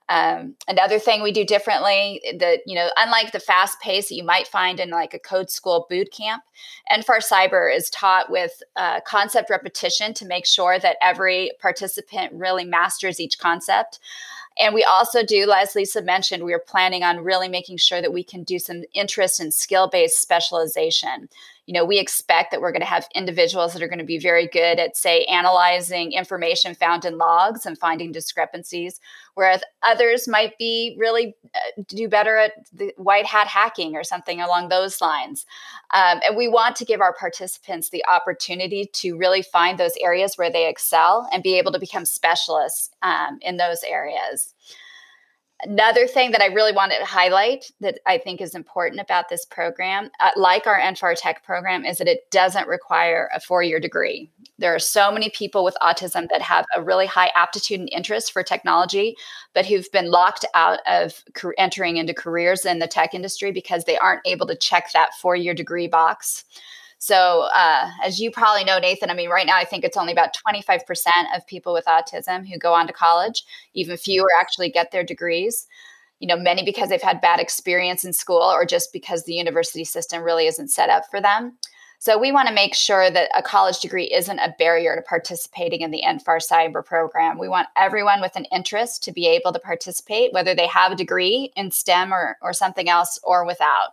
um, 0.09 0.55
another 0.69 0.99
thing 0.99 1.23
we 1.23 1.33
do 1.33 1.45
differently 1.45 2.21
that 2.39 2.61
you 2.67 2.75
know 2.75 2.91
unlike 2.97 3.33
the 3.33 3.41
fast 3.41 3.81
pace 3.81 4.09
that 4.09 4.15
you 4.15 4.25
might 4.25 4.47
find 4.47 4.79
in 4.79 4.91
like 4.91 5.15
a 5.15 5.19
code 5.19 5.51
school 5.51 5.87
boot 5.89 6.11
camp 6.13 6.43
NFAR 6.93 7.27
cyber 7.27 7.75
is 7.75 7.91
taught 7.91 8.31
with 8.31 8.63
uh, 8.77 9.01
concept 9.07 9.51
repetition 9.51 10.13
to 10.15 10.27
make 10.27 10.47
sure 10.47 10.79
that 10.79 10.97
every 11.03 11.53
participant 11.61 12.33
really 12.33 12.65
masters 12.65 13.21
each 13.21 13.39
concept. 13.39 13.99
And 14.59 14.73
we 14.73 14.85
also 14.85 15.25
do, 15.25 15.51
as 15.51 15.75
Lisa 15.75 16.01
mentioned, 16.01 16.45
we 16.45 16.53
are 16.53 16.61
planning 16.61 17.03
on 17.03 17.25
really 17.25 17.49
making 17.49 17.79
sure 17.79 18.01
that 18.01 18.13
we 18.13 18.23
can 18.23 18.45
do 18.45 18.61
some 18.61 18.85
interest 18.93 19.41
and 19.41 19.53
skill 19.53 19.89
based 19.89 20.21
specialization. 20.21 21.29
You 21.67 21.73
know 21.73 21.85
we 21.87 21.99
expect 21.99 22.51
that 22.51 22.61
we're 22.61 22.73
going 22.73 22.83
to 22.83 22.87
have 22.87 23.09
individuals 23.15 23.73
that 23.73 23.83
are 23.83 23.89
going 23.89 23.99
to 23.99 24.05
be 24.05 24.19
very 24.19 24.47
good 24.47 24.79
at 24.79 24.99
say 24.99 25.25
analyzing 25.25 26.13
information 26.13 26.75
found 26.75 27.07
in 27.07 27.17
logs 27.17 27.65
and 27.65 27.79
finding 27.79 28.13
discrepancies 28.13 29.01
whereas 29.35 29.63
others 29.83 30.27
might 30.27 30.57
be 30.59 30.97
really 30.99 31.35
uh, 31.55 31.83
do 31.89 32.09
better 32.09 32.37
at 32.37 32.53
the 32.73 32.93
white 32.97 33.27
hat 33.27 33.47
hacking 33.47 33.97
or 33.97 34.05
something 34.05 34.41
along 34.41 34.69
those 34.69 35.01
lines. 35.01 35.47
Um, 35.93 36.21
and 36.27 36.37
we 36.37 36.49
want 36.49 36.77
to 36.77 36.85
give 36.85 37.01
our 37.01 37.15
participants 37.15 37.91
the 37.91 38.05
opportunity 38.07 38.87
to 38.95 39.17
really 39.17 39.43
find 39.43 39.79
those 39.79 39.97
areas 40.01 40.37
where 40.37 40.51
they 40.51 40.69
excel 40.69 41.29
and 41.33 41.43
be 41.43 41.59
able 41.59 41.73
to 41.73 41.79
become 41.79 42.05
specialists 42.05 42.91
um, 43.03 43.39
in 43.43 43.57
those 43.57 43.83
areas 43.85 44.55
Another 45.63 46.07
thing 46.07 46.33
that 46.33 46.43
I 46.43 46.47
really 46.47 46.73
wanted 46.73 46.99
to 46.99 47.05
highlight 47.05 47.71
that 47.81 48.01
I 48.07 48.19
think 48.19 48.41
is 48.41 48.55
important 48.55 49.01
about 49.01 49.29
this 49.29 49.45
program, 49.47 50.11
uh, 50.21 50.31
like 50.37 50.67
our 50.67 50.79
NFAR 50.79 51.15
Tech 51.17 51.45
program, 51.45 51.85
is 51.85 51.99
that 51.99 52.09
it 52.09 52.29
doesn't 52.31 52.67
require 52.67 53.31
a 53.33 53.41
four 53.41 53.63
year 53.63 53.79
degree. 53.79 54.31
There 54.59 54.75
are 54.75 54.81
so 54.81 55.13
many 55.13 55.31
people 55.31 55.63
with 55.63 55.77
autism 55.81 56.29
that 56.31 56.43
have 56.43 56.67
a 56.75 56.83
really 56.83 57.07
high 57.07 57.31
aptitude 57.37 57.81
and 57.81 57.89
interest 57.93 58.33
for 58.33 58.43
technology, 58.43 59.17
but 59.55 59.65
who've 59.65 59.91
been 59.93 60.11
locked 60.11 60.45
out 60.55 60.81
of 60.87 61.23
entering 61.57 61.99
into 61.99 62.15
careers 62.15 62.67
in 62.67 62.81
the 62.81 62.89
tech 62.89 63.15
industry 63.15 63.53
because 63.53 63.85
they 63.85 63.97
aren't 63.97 64.27
able 64.27 64.47
to 64.49 64.57
check 64.57 64.91
that 64.93 65.15
four 65.15 65.37
year 65.37 65.55
degree 65.55 65.87
box. 65.87 66.45
So, 67.05 67.49
uh, 67.55 67.91
as 68.03 68.19
you 68.19 68.31
probably 68.31 68.65
know, 68.65 68.79
Nathan, 68.79 69.11
I 69.11 69.15
mean, 69.15 69.29
right 69.29 69.47
now 69.47 69.59
I 69.59 69.67
think 69.67 69.85
it's 69.85 69.99
only 69.99 70.11
about 70.11 70.35
25% 70.49 71.07
of 71.37 71.47
people 71.47 71.75
with 71.75 71.85
autism 71.85 72.49
who 72.49 72.59
go 72.59 72.73
on 72.73 72.87
to 72.87 72.95
college. 72.95 73.45
Even 73.75 73.99
fewer 73.99 74.31
actually 74.41 74.71
get 74.71 74.91
their 74.91 75.05
degrees. 75.05 75.67
You 76.21 76.29
know, 76.29 76.39
many 76.39 76.65
because 76.65 76.89
they've 76.89 77.03
had 77.03 77.21
bad 77.21 77.41
experience 77.41 78.07
in 78.07 78.15
school 78.15 78.41
or 78.41 78.65
just 78.65 78.91
because 78.91 79.25
the 79.25 79.35
university 79.35 79.85
system 79.85 80.23
really 80.23 80.47
isn't 80.47 80.69
set 80.69 80.89
up 80.89 81.03
for 81.11 81.21
them. 81.21 81.59
So, 81.99 82.19
we 82.19 82.33
want 82.33 82.49
to 82.49 82.55
make 82.55 82.75
sure 82.75 83.11
that 83.11 83.31
a 83.37 83.43
college 83.43 83.81
degree 83.81 84.11
isn't 84.11 84.39
a 84.39 84.55
barrier 84.59 84.97
to 84.97 85.03
participating 85.03 85.83
in 85.83 85.91
the 85.91 86.05
NFAR 86.07 86.41
Cyber 86.41 86.83
program. 86.83 87.39
We 87.39 87.49
want 87.49 87.69
everyone 87.77 88.23
with 88.23 88.35
an 88.35 88.47
interest 88.47 89.05
to 89.05 89.13
be 89.13 89.27
able 89.27 89.53
to 89.53 89.59
participate, 89.59 90.33
whether 90.33 90.55
they 90.55 90.69
have 90.69 90.93
a 90.93 90.97
degree 90.97 91.53
in 91.55 91.71
STEM 91.71 92.15
or, 92.15 92.39
or 92.41 92.55
something 92.55 92.89
else 92.89 93.21
or 93.23 93.45
without. 93.45 93.91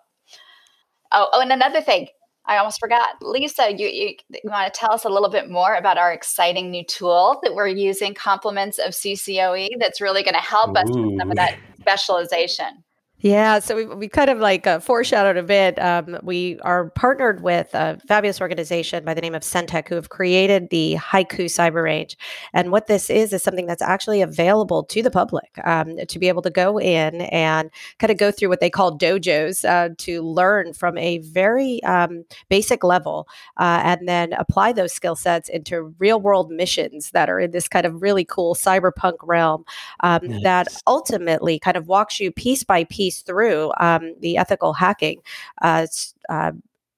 Oh, 1.11 1.27
oh, 1.33 1.41
and 1.41 1.51
another 1.51 1.81
thing, 1.81 2.07
I 2.51 2.57
almost 2.57 2.81
forgot. 2.81 3.15
Lisa, 3.21 3.71
you, 3.71 3.87
you, 3.87 4.15
you, 4.29 4.39
want 4.43 4.73
to 4.73 4.77
tell 4.77 4.91
us 4.91 5.05
a 5.05 5.09
little 5.09 5.29
bit 5.29 5.49
more 5.49 5.75
about 5.75 5.97
our 5.97 6.11
exciting 6.11 6.69
new 6.69 6.83
tool 6.83 7.39
that 7.43 7.55
we're 7.55 7.67
using, 7.67 8.13
Compliments 8.13 8.77
of 8.77 8.91
CCOE, 8.91 9.69
that's 9.79 10.01
really 10.01 10.21
going 10.21 10.33
to 10.33 10.41
help 10.41 10.71
Ooh. 10.71 10.81
us 10.81 10.89
with 10.89 11.17
some 11.17 11.31
of 11.31 11.37
that 11.37 11.57
specialization. 11.79 12.83
Yeah, 13.23 13.59
so 13.59 13.75
we, 13.75 13.85
we 13.85 14.07
kind 14.07 14.31
of 14.31 14.39
like 14.39 14.65
uh, 14.65 14.79
foreshadowed 14.79 15.37
a 15.37 15.43
bit. 15.43 15.79
Um, 15.79 16.17
we 16.23 16.59
are 16.61 16.89
partnered 16.89 17.43
with 17.43 17.69
a 17.73 17.99
fabulous 18.07 18.41
organization 18.41 19.05
by 19.05 19.13
the 19.13 19.21
name 19.21 19.35
of 19.35 19.43
Centec 19.43 19.87
who 19.87 19.93
have 19.95 20.09
created 20.09 20.71
the 20.71 20.95
Haiku 20.95 21.45
Cyber 21.45 21.83
Range. 21.83 22.17
And 22.51 22.71
what 22.71 22.87
this 22.87 23.11
is, 23.11 23.31
is 23.31 23.43
something 23.43 23.67
that's 23.67 23.81
actually 23.81 24.23
available 24.23 24.83
to 24.85 25.03
the 25.03 25.11
public 25.11 25.51
um, 25.65 25.97
to 26.07 26.17
be 26.17 26.29
able 26.29 26.41
to 26.41 26.49
go 26.49 26.79
in 26.79 27.21
and 27.21 27.69
kind 27.99 28.09
of 28.09 28.17
go 28.17 28.31
through 28.31 28.49
what 28.49 28.59
they 28.59 28.71
call 28.71 28.97
dojos 28.97 29.69
uh, 29.69 29.93
to 29.99 30.23
learn 30.23 30.73
from 30.73 30.97
a 30.97 31.19
very 31.19 31.83
um, 31.83 32.25
basic 32.49 32.83
level 32.83 33.27
uh, 33.57 33.81
and 33.83 34.07
then 34.07 34.33
apply 34.33 34.73
those 34.73 34.93
skill 34.93 35.15
sets 35.15 35.47
into 35.47 35.93
real 35.99 36.19
world 36.19 36.49
missions 36.49 37.11
that 37.11 37.29
are 37.29 37.39
in 37.39 37.51
this 37.51 37.67
kind 37.67 37.85
of 37.85 38.01
really 38.01 38.25
cool 38.25 38.55
cyberpunk 38.55 39.17
realm 39.21 39.63
um, 39.99 40.21
nice. 40.23 40.43
that 40.43 40.67
ultimately 40.87 41.59
kind 41.59 41.77
of 41.77 41.87
walks 41.87 42.19
you 42.19 42.31
piece 42.31 42.63
by 42.63 42.83
piece 42.85 43.10
piece 43.11 43.21
through 43.21 43.71
um, 43.79 44.15
the 44.19 44.37
ethical 44.37 44.73
hacking 44.73 45.21
uh, 45.61 45.85
uh, 46.29 46.51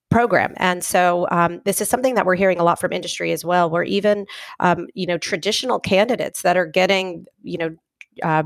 program. 0.10 0.54
And 0.58 0.84
so 0.84 1.28
um, 1.32 1.62
this 1.66 1.82
is 1.82 1.90
something 1.90 2.16
that 2.16 2.26
we're 2.26 2.36
hearing 2.36 2.60
a 2.60 2.64
lot 2.64 2.80
from 2.80 2.94
industry 2.94 3.32
as 3.32 3.44
well, 3.44 3.70
where 3.70 3.84
even 3.84 4.26
um, 4.60 4.88
you 4.94 5.08
know 5.08 5.18
traditional 5.18 5.80
candidates 5.80 6.44
that 6.44 6.56
are 6.58 6.68
getting 6.68 7.26
you 7.44 7.58
know 7.58 7.76
uh, 8.22 8.44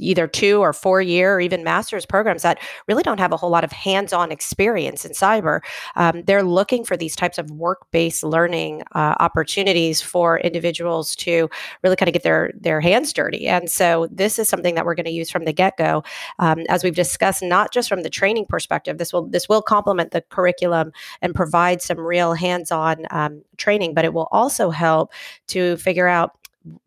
either 0.00 0.26
two 0.26 0.60
or 0.60 0.72
four 0.72 1.00
year 1.00 1.34
or 1.34 1.40
even 1.40 1.62
master's 1.62 2.06
programs 2.06 2.42
that 2.42 2.58
really 2.88 3.02
don't 3.02 3.20
have 3.20 3.32
a 3.32 3.36
whole 3.36 3.50
lot 3.50 3.64
of 3.64 3.72
hands 3.72 4.12
on 4.12 4.32
experience 4.32 5.04
in 5.04 5.12
cyber. 5.12 5.60
Um, 5.96 6.22
they're 6.24 6.42
looking 6.42 6.84
for 6.84 6.96
these 6.96 7.14
types 7.14 7.38
of 7.38 7.50
work 7.50 7.90
based 7.90 8.22
learning 8.22 8.82
uh, 8.92 9.14
opportunities 9.20 10.00
for 10.00 10.38
individuals 10.40 11.14
to 11.16 11.48
really 11.82 11.96
kind 11.96 12.08
of 12.08 12.12
get 12.12 12.22
their, 12.22 12.52
their 12.58 12.80
hands 12.80 13.12
dirty. 13.12 13.46
And 13.46 13.70
so 13.70 14.08
this 14.10 14.38
is 14.38 14.48
something 14.48 14.74
that 14.74 14.84
we're 14.84 14.94
going 14.94 15.06
to 15.06 15.12
use 15.12 15.30
from 15.30 15.44
the 15.44 15.52
get 15.52 15.76
go. 15.76 16.02
Um, 16.38 16.60
as 16.68 16.82
we've 16.82 16.94
discussed, 16.94 17.42
not 17.42 17.72
just 17.72 17.88
from 17.88 18.02
the 18.02 18.10
training 18.10 18.46
perspective, 18.46 18.98
this 18.98 19.12
will, 19.12 19.26
this 19.26 19.48
will 19.48 19.62
complement 19.62 20.10
the 20.10 20.22
curriculum 20.22 20.92
and 21.22 21.34
provide 21.34 21.82
some 21.82 21.98
real 21.98 22.34
hands 22.34 22.72
on 22.72 23.06
um, 23.10 23.42
training, 23.56 23.94
but 23.94 24.04
it 24.04 24.14
will 24.14 24.28
also 24.32 24.70
help 24.70 25.12
to 25.48 25.76
figure 25.76 26.08
out 26.08 26.39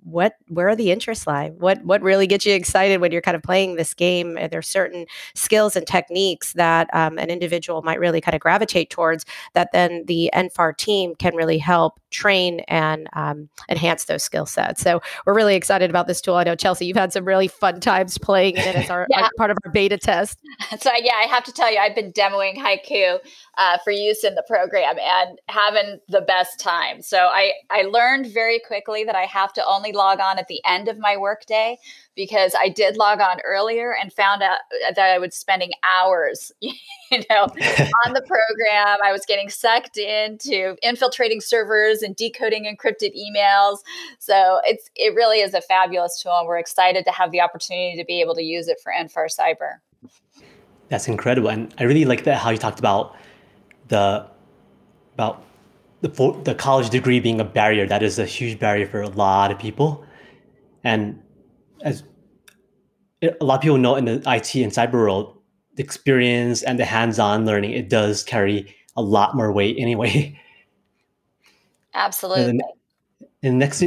what 0.04 0.36
where 0.50 0.70
are 0.70 0.76
the 0.76 0.92
interests 0.92 1.26
lie? 1.26 1.50
What 1.50 1.84
what 1.84 2.02
really 2.02 2.28
gets 2.28 2.46
you 2.46 2.54
excited 2.54 3.02
when 3.02 3.12
you're 3.12 3.22
kind 3.22 3.36
of 3.36 3.42
playing 3.42 3.76
this 3.76 3.94
game? 3.94 4.38
And 4.38 4.52
there's 4.52 4.68
certain 4.68 5.06
skills 5.34 5.76
and 5.76 5.88
techniques 5.88 6.54
that 6.54 6.90
um, 6.94 7.18
an 7.18 7.30
individual 7.30 7.82
might 7.82 8.00
really 8.00 8.22
kind 8.22 8.36
of 8.36 8.42
gravitate 8.42 8.90
towards 8.90 9.26
that 9.54 9.72
then 9.72 10.04
the 10.06 10.30
nfar 10.34 10.78
team 10.78 11.16
can 11.16 11.36
really 11.36 11.58
help 11.58 12.00
train 12.12 12.60
and 12.68 13.08
um, 13.14 13.50
enhance 13.70 14.06
those 14.06 14.24
skill 14.24 14.46
sets? 14.46 14.82
So 14.82 15.02
we're 15.26 15.34
really 15.34 15.56
excited 15.56 15.90
about 15.90 16.08
this 16.08 16.22
tool. 16.22 16.36
I 16.36 16.44
know 16.44 16.56
chelsea 16.56 16.86
you've 16.86 16.98
had 16.98 17.12
some 17.12 17.26
really 17.26 17.48
fun 17.48 17.80
times 17.80 18.18
playing 18.18 18.58
it 18.58 18.76
as 18.76 18.90
our, 18.90 19.08
yeah. 19.10 19.24
our 19.24 19.30
part 19.38 19.52
of 19.52 19.58
our 19.66 19.72
beta 19.72 19.98
test. 19.98 20.40
So 20.80 20.92
yeah 21.02 21.16
i 21.16 21.28
have 21.28 21.44
to 21.46 21.52
tell 21.52 21.72
you 21.72 21.78
i've 21.78 21.96
been 21.96 22.12
demoing 22.12 22.56
haiku 22.58 23.20
uh, 23.58 23.78
for 23.84 23.92
use 23.92 24.24
in 24.24 24.36
the 24.36 24.44
program 24.48 24.96
and 25.00 25.40
having 25.48 26.00
the 26.10 26.22
best 26.22 26.60
time. 26.60 27.02
So 27.02 27.18
i 27.18 27.54
i 27.70 27.84
learned 27.84 28.28
very 28.28 28.60
quickly 28.66 29.04
that 29.04 29.16
i 29.16 29.24
have 29.24 29.54
to 29.54 29.63
only 29.68 29.92
log 29.92 30.20
on 30.20 30.38
at 30.38 30.48
the 30.48 30.62
end 30.66 30.88
of 30.88 30.98
my 31.00 31.18
workday 31.18 31.78
because 32.16 32.54
I 32.60 32.70
did 32.70 32.98
log 32.98 33.20
on 33.20 33.40
earlier 33.46 33.96
and 34.00 34.12
found 34.12 34.44
out 34.44 34.60
that 34.96 35.00
I 35.00 35.18
was 35.18 35.36
spending 35.36 35.72
hours, 35.84 36.52
you 36.62 36.74
know, 37.30 37.44
on 38.06 38.14
the 38.14 38.22
program. 38.22 38.98
I 39.04 39.12
was 39.12 39.26
getting 39.28 39.50
sucked 39.50 39.98
into 39.98 40.76
infiltrating 40.82 41.42
servers 41.42 42.02
and 42.02 42.16
decoding 42.16 42.66
encrypted 42.66 43.14
emails. 43.16 43.80
So 44.20 44.60
it's 44.64 44.90
it 44.96 45.16
really 45.16 45.40
is 45.40 45.54
a 45.54 45.62
fabulous 45.62 46.22
tool, 46.22 46.38
and 46.38 46.48
we're 46.48 46.60
excited 46.60 47.06
to 47.06 47.12
have 47.12 47.32
the 47.32 47.42
opportunity 47.42 47.98
to 47.98 48.06
be 48.06 48.22
able 48.22 48.36
to 48.36 48.44
use 48.44 48.68
it 48.68 48.80
for 48.82 48.92
NFAR 48.92 49.28
Cyber. 49.36 49.78
That's 50.90 51.08
incredible, 51.08 51.50
and 51.50 51.74
I 51.80 51.84
really 51.84 52.06
like 52.06 52.24
that 52.26 52.40
how 52.40 52.52
you 52.52 52.58
talked 52.58 52.80
about 52.80 53.16
the 53.88 54.28
about 55.16 55.44
the, 56.04 56.42
the 56.44 56.54
college 56.54 56.90
degree 56.90 57.20
being 57.20 57.40
a 57.40 57.46
barrier 57.46 57.88
that 57.88 58.04
is 58.04 58.20
a 58.20 58.26
huge 58.26 58.60
barrier 58.60 58.86
for 58.86 59.02
a 59.02 59.10
lot 59.10 59.52
of 59.52 59.58
people 59.58 60.06
and 60.84 61.22
as 61.82 62.04
a 63.22 63.44
lot 63.44 63.56
of 63.56 63.62
people 63.62 63.78
know 63.78 63.96
in 63.96 64.06
the 64.06 64.16
IT 64.28 64.56
and 64.56 64.72
cyber 64.72 64.94
world, 64.94 65.38
the 65.76 65.84
experience 65.84 66.62
and 66.62 66.80
the 66.80 66.86
hands-on 66.86 67.46
learning 67.46 67.72
it 67.72 67.90
does 67.90 68.24
carry 68.24 68.76
a 68.96 69.02
lot 69.02 69.36
more 69.36 69.52
weight 69.52 69.78
anyway. 69.80 70.38
Absolutely. 71.94 72.46
And, 72.46 72.64
and 73.42 73.60
next, 73.60 73.84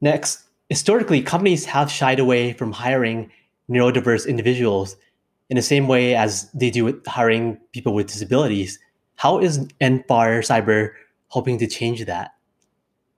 next, 0.00 0.44
historically, 0.68 1.22
companies 1.22 1.64
have 1.66 1.90
shied 1.90 2.18
away 2.18 2.52
from 2.54 2.72
hiring 2.72 3.30
neurodiverse 3.70 4.26
individuals 4.26 4.96
in 5.50 5.56
the 5.56 5.62
same 5.62 5.86
way 5.86 6.14
as 6.16 6.50
they 6.52 6.70
do 6.70 6.84
with 6.84 7.06
hiring 7.06 7.58
people 7.72 7.94
with 7.94 8.06
disabilities. 8.06 8.78
How 9.16 9.38
is 9.38 9.66
NFAR 9.80 10.40
Cyber 10.40 10.90
hoping 11.28 11.58
to 11.58 11.66
change 11.66 12.04
that? 12.04 12.32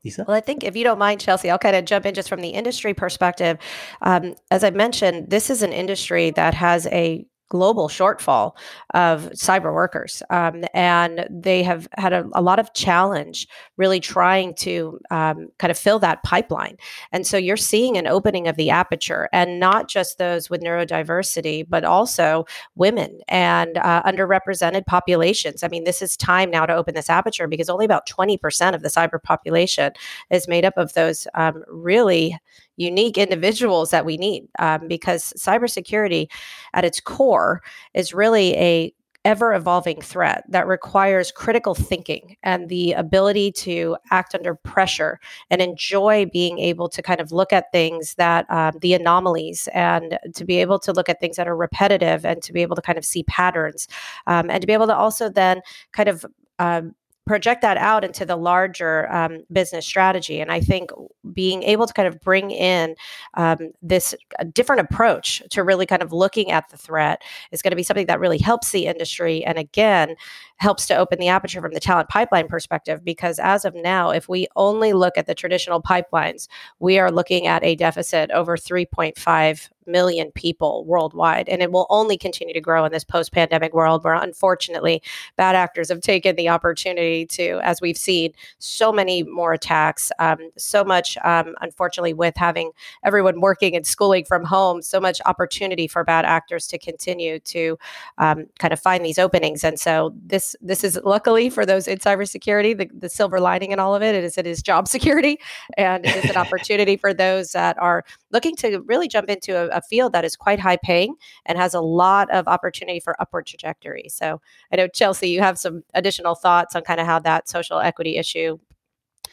Lisa? 0.05 0.25
Well, 0.27 0.37
I 0.37 0.41
think 0.41 0.65
if 0.65 0.77
you 0.77 0.85
don't 0.85 0.99
mind, 0.99 1.21
Chelsea, 1.21 1.51
I'll 1.51 1.59
kind 1.59 1.77
of 1.77 1.85
jump 1.85 2.07
in 2.07 2.15
just 2.15 2.29
from 2.29 2.41
the 2.41 2.51
industry 2.51 2.95
perspective. 2.95 3.59
Um, 4.03 4.35
as 4.51 4.65
I 4.65 4.71
mentioned, 4.71 5.31
this 5.31 5.51
is 5.51 5.63
an 5.63 5.73
industry 5.73 6.31
that 6.31 6.55
has 6.55 6.87
a 6.87 7.27
global 7.49 7.89
shortfall 7.89 8.53
of 8.95 9.31
cyber 9.33 9.73
workers. 9.73 10.23
Um, 10.31 10.65
and 10.75 11.27
they 11.31 11.63
have 11.63 11.89
had 11.97 12.13
a, 12.13 12.29
a, 12.33 12.43
lot 12.43 12.59
of 12.59 12.73
challenge 12.75 13.47
really 13.77 14.01
trying 14.01 14.55
to 14.55 14.99
um, 15.11 15.49
kind 15.59 15.71
of 15.71 15.79
fill 15.79 15.99
that 16.01 16.23
pipeline. 16.23 16.77
And 17.13 17.27
so 17.27 17.37
you're 17.37 17.57
seeing 17.57 17.97
an 17.97 18.07
opening 18.07 18.49
of 18.49 18.57
the 18.57 18.71
aperture, 18.71 19.29
and 19.33 19.61
not 19.61 19.89
just 19.89 20.19
those 20.19 20.51
with 20.51 20.63
neurodiversity, 20.63 21.67
but 21.69 21.85
also 21.85 22.47
women 22.75 23.21
and 23.29 23.79
uh, 23.79 24.03
underrepresented 24.03 24.87
populations. 24.87 25.63
I 25.63 25.69
mean, 25.69 25.85
this 25.85 26.03
is 26.03 26.17
time 26.17 26.51
now 26.51 26.67
to 26.67 26.75
open 26.75 26.95
this 26.95 27.11
aperture 27.11 27.47
because 27.47 27.69
only 27.69 27.85
about 27.85 28.09
20% 28.09 28.75
of 28.75 28.83
the 28.83 28.89
cyber 28.89 29.23
population 29.23 29.93
is 30.31 30.49
made 30.49 30.65
up 30.65 30.75
of 30.77 30.95
those 30.95 31.27
um, 31.35 31.65
really 31.69 32.39
unique 32.77 33.19
individuals 33.19 33.91
that 33.91 34.05
we 34.05 34.17
need 34.17 34.47
um, 34.59 34.89
because 34.89 35.33
cybersecurity 35.37 36.29
at 36.75 36.85
its 36.85 37.01
core 37.01 37.63
is 37.95 38.15
really 38.15 38.55
a 38.57 38.93
ever 39.27 39.53
evolving 39.53 40.01
threat 40.01 40.45
that 40.49 40.69
requires 40.69 41.33
critical 41.33 41.75
thinking 41.75 42.37
and 42.45 42.69
the 42.69 42.93
ability 42.93 43.51
to 43.51 43.97
act 44.13 44.37
under 44.37 44.55
pressure 44.55 45.19
and 45.51 45.61
enjoy 45.61 46.25
being 46.33 46.61
able 46.61 46.89
to 46.89 47.03
kind 47.03 47.21
of 47.21 47.33
look 47.33 47.53
at 47.53 47.73
things 47.73 48.15
that 48.15 48.49
um, 48.53 48.73
the 48.83 48.95
anomalies 48.95 49.69
and 49.75 50.17
to 50.33 50.45
be 50.45 50.61
able 50.61 50.79
to 50.79 50.93
look 50.93 51.09
at 51.09 51.19
things 51.19 51.35
that 51.35 51.49
are 51.49 51.57
repetitive 51.57 52.25
and 52.25 52.41
to 52.41 52.53
be 52.53 52.63
able 52.63 52.77
to 52.77 52.83
kind 52.83 52.97
of 52.97 53.05
see 53.05 53.25
patterns 53.25 53.89
um, 54.29 54.49
and 54.49 54.61
to 54.61 54.67
be 54.67 54.73
able 54.73 54.87
to 54.87 54.95
also 54.95 55.29
then 55.29 55.61
kind 55.91 56.09
of 56.09 56.25
um, 56.61 56.95
project 57.27 57.61
that 57.63 57.77
out 57.77 58.05
into 58.05 58.25
the 58.25 58.37
larger 58.37 59.13
um, 59.13 59.43
business 59.53 59.85
strategy. 59.85 60.41
And 60.41 60.53
I 60.53 60.61
think 60.61 60.91
being 61.35 61.65
able 61.65 61.87
to 61.87 61.93
kind 61.93 62.07
of 62.07 62.21
bring 62.21 62.53
in 62.53 62.95
um, 63.35 63.73
this 63.83 64.15
different 64.53 64.81
approach 64.81 65.43
to 65.51 65.65
really 65.65 65.87
kind 65.87 66.03
of 66.03 66.13
looking 66.13 66.53
at 66.53 66.69
the 66.69 66.77
threat 66.77 67.23
is 67.51 67.63
going 67.63 67.73
to 67.73 67.77
be 67.77 67.83
something 67.83 68.07
that 68.07 68.21
really 68.21 68.39
helps 68.39 68.71
the 68.71 68.87
industry. 68.87 69.45
And 69.45 69.59
again, 69.59 70.15
helps 70.59 70.87
to 70.87 70.97
open 70.97 71.19
the 71.19 71.29
aperture 71.29 71.61
from 71.61 71.75
the 71.75 71.81
talent 71.81 72.09
pipeline 72.09 72.47
perspective. 72.47 73.05
Because 73.05 73.39
as 73.41 73.65
of 73.65 73.75
now, 73.75 74.11
if 74.11 74.29
we 74.29 74.47
only 74.55 74.93
look 74.93 75.19
at 75.19 75.27
the 75.27 75.35
traditional 75.35 75.83
pipelines, 75.83 76.47
we 76.79 76.99
are 76.99 77.11
looking 77.11 77.47
at 77.49 77.65
a 77.65 77.75
deficit 77.75 78.31
over 78.31 78.57
3.5 78.57 79.69
million 79.87 80.31
people 80.33 80.85
worldwide. 80.85 81.49
And 81.49 81.63
it 81.63 81.73
will 81.73 81.87
only 81.91 82.17
continue 82.17 82.55
to 82.55 82.61
grow 82.61 82.85
in 82.85 82.93
this 82.93 83.05
post 83.05 83.33
pandemic 83.33 83.75
world 83.75 84.05
where, 84.05 84.15
unfortunately, 84.15 85.03
bad 85.37 85.55
actors 85.55 85.89
have 85.89 86.01
taken 86.01 86.37
the 86.37 86.49
opportunity 86.49 87.27
to, 87.27 87.61
as 87.63 87.81
we've 87.81 87.97
seen, 87.97 88.33
so 88.59 88.93
many 88.93 89.23
more 89.23 89.53
attacks, 89.53 90.11
um, 90.19 90.39
so 90.57 90.85
much, 90.85 91.17
um, 91.25 91.55
unfortunately, 91.61 92.15
with 92.15 92.37
having 92.37 92.71
everyone 93.05 93.41
working 93.41 93.75
and 93.77 93.87
schooling 93.87 94.25
from 94.25 94.45
home, 94.45 94.83
so 94.83 95.01
much 95.01 95.21
opportunity 95.27 95.87
for 95.87 96.05
bad 96.05 96.25
actors 96.25 96.67
to 96.67 96.79
continue 96.79 97.39
to 97.41 97.79
um, 98.19 98.47
kind 98.59 98.73
of 98.73 98.81
find 98.81 99.05
these 99.05 99.19
openings. 99.19 99.65
And 99.65 99.79
so, 99.79 100.15
this 100.25 100.57
this 100.61 100.85
is 100.85 100.99
luckily 101.05 101.51
for 101.51 101.65
those 101.67 101.89
in 101.89 101.99
cybersecurity, 101.99 102.77
the, 102.77 102.91
the 102.99 103.09
silver 103.09 103.41
lining 103.41 103.73
in 103.73 103.79
all 103.79 103.95
of 103.95 104.03
it 104.03 104.15
is 104.23 104.39
it 104.39 104.47
is 104.47 104.63
job 104.63 104.89
security. 104.89 105.39
And 105.77 106.05
it 106.05 106.25
is 106.25 106.31
an 106.31 106.37
opportunity 106.47 106.97
for 106.97 107.15
those 107.15 107.53
that 107.53 107.79
are 107.79 108.05
looking 108.33 108.57
to 108.57 108.81
really 108.81 109.09
jump 109.09 109.29
into 109.29 109.57
a, 109.57 109.76
a 109.77 109.83
field 109.83 110.13
that 110.13 110.25
is 110.25 110.35
quite 110.35 110.59
high 110.59 110.77
paying 110.77 111.15
and 111.45 111.59
has 111.59 111.75
a 111.75 111.81
lot 111.81 112.31
of 112.31 112.49
opportunity 112.49 112.99
for 112.99 113.21
upward 113.21 113.47
trajectory. 113.47 114.07
So 114.09 114.41
I 114.73 114.77
know 114.77 114.89
Chelsea, 114.89 115.29
you 115.29 115.41
have 115.41 115.59
some 115.59 115.85
additional 115.95 116.35
thoughts 116.35 116.75
on 116.75 116.83
kind 116.83 116.99
of 116.99 117.07
how 117.07 117.21
that 117.21 117.49
social 117.49 117.79
equity 117.79 118.17
issue 118.17 118.59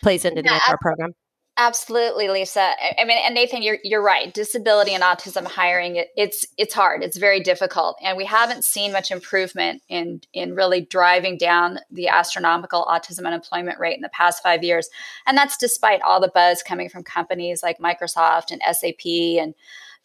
plays 0.01 0.25
into 0.25 0.43
yeah, 0.43 0.60
the 0.69 0.77
program. 0.82 1.15
Absolutely, 1.56 2.29
Lisa. 2.29 2.71
I 2.99 3.06
mean, 3.06 3.19
and 3.23 3.36
Nathan, 3.36 3.62
you're 3.62 3.77
you're 3.84 4.01
right. 4.01 4.34
Disability 4.34 4.95
and 4.95 5.03
autism 5.03 5.45
hiring 5.45 5.97
it, 5.97 6.08
it's 6.17 6.47
it's 6.58 6.73
hard. 6.73 7.03
It's 7.03 7.17
very 7.17 7.41
difficult, 7.41 7.95
and 8.01 8.17
we 8.17 8.25
haven't 8.25 8.63
seen 8.63 8.91
much 8.91 9.12
improvement 9.12 9.84
in 9.88 10.21
in 10.34 10.56
really 10.56 10.82
driving 10.82 11.38
down 11.38 11.77
the 11.91 12.08
astronomical 12.08 12.84
autism 12.86 13.27
unemployment 13.27 13.79
rate 13.79 13.95
in 13.95 14.01
the 14.01 14.10
past 14.10 14.41
five 14.41 14.63
years. 14.63 14.89
And 15.27 15.38
that's 15.38 15.56
despite 15.56 16.01
all 16.01 16.19
the 16.19 16.32
buzz 16.34 16.63
coming 16.63 16.89
from 16.89 17.03
companies 17.03 17.62
like 17.62 17.77
Microsoft 17.77 18.49
and 18.49 18.62
SAP 18.75 19.06
and 19.39 19.53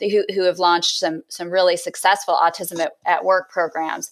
who 0.00 0.24
who 0.34 0.42
have 0.42 0.58
launched 0.58 0.98
some 0.98 1.22
some 1.28 1.50
really 1.50 1.76
successful 1.76 2.34
autism 2.34 2.80
at, 2.80 2.92
at 3.06 3.24
work 3.24 3.50
programs. 3.50 4.10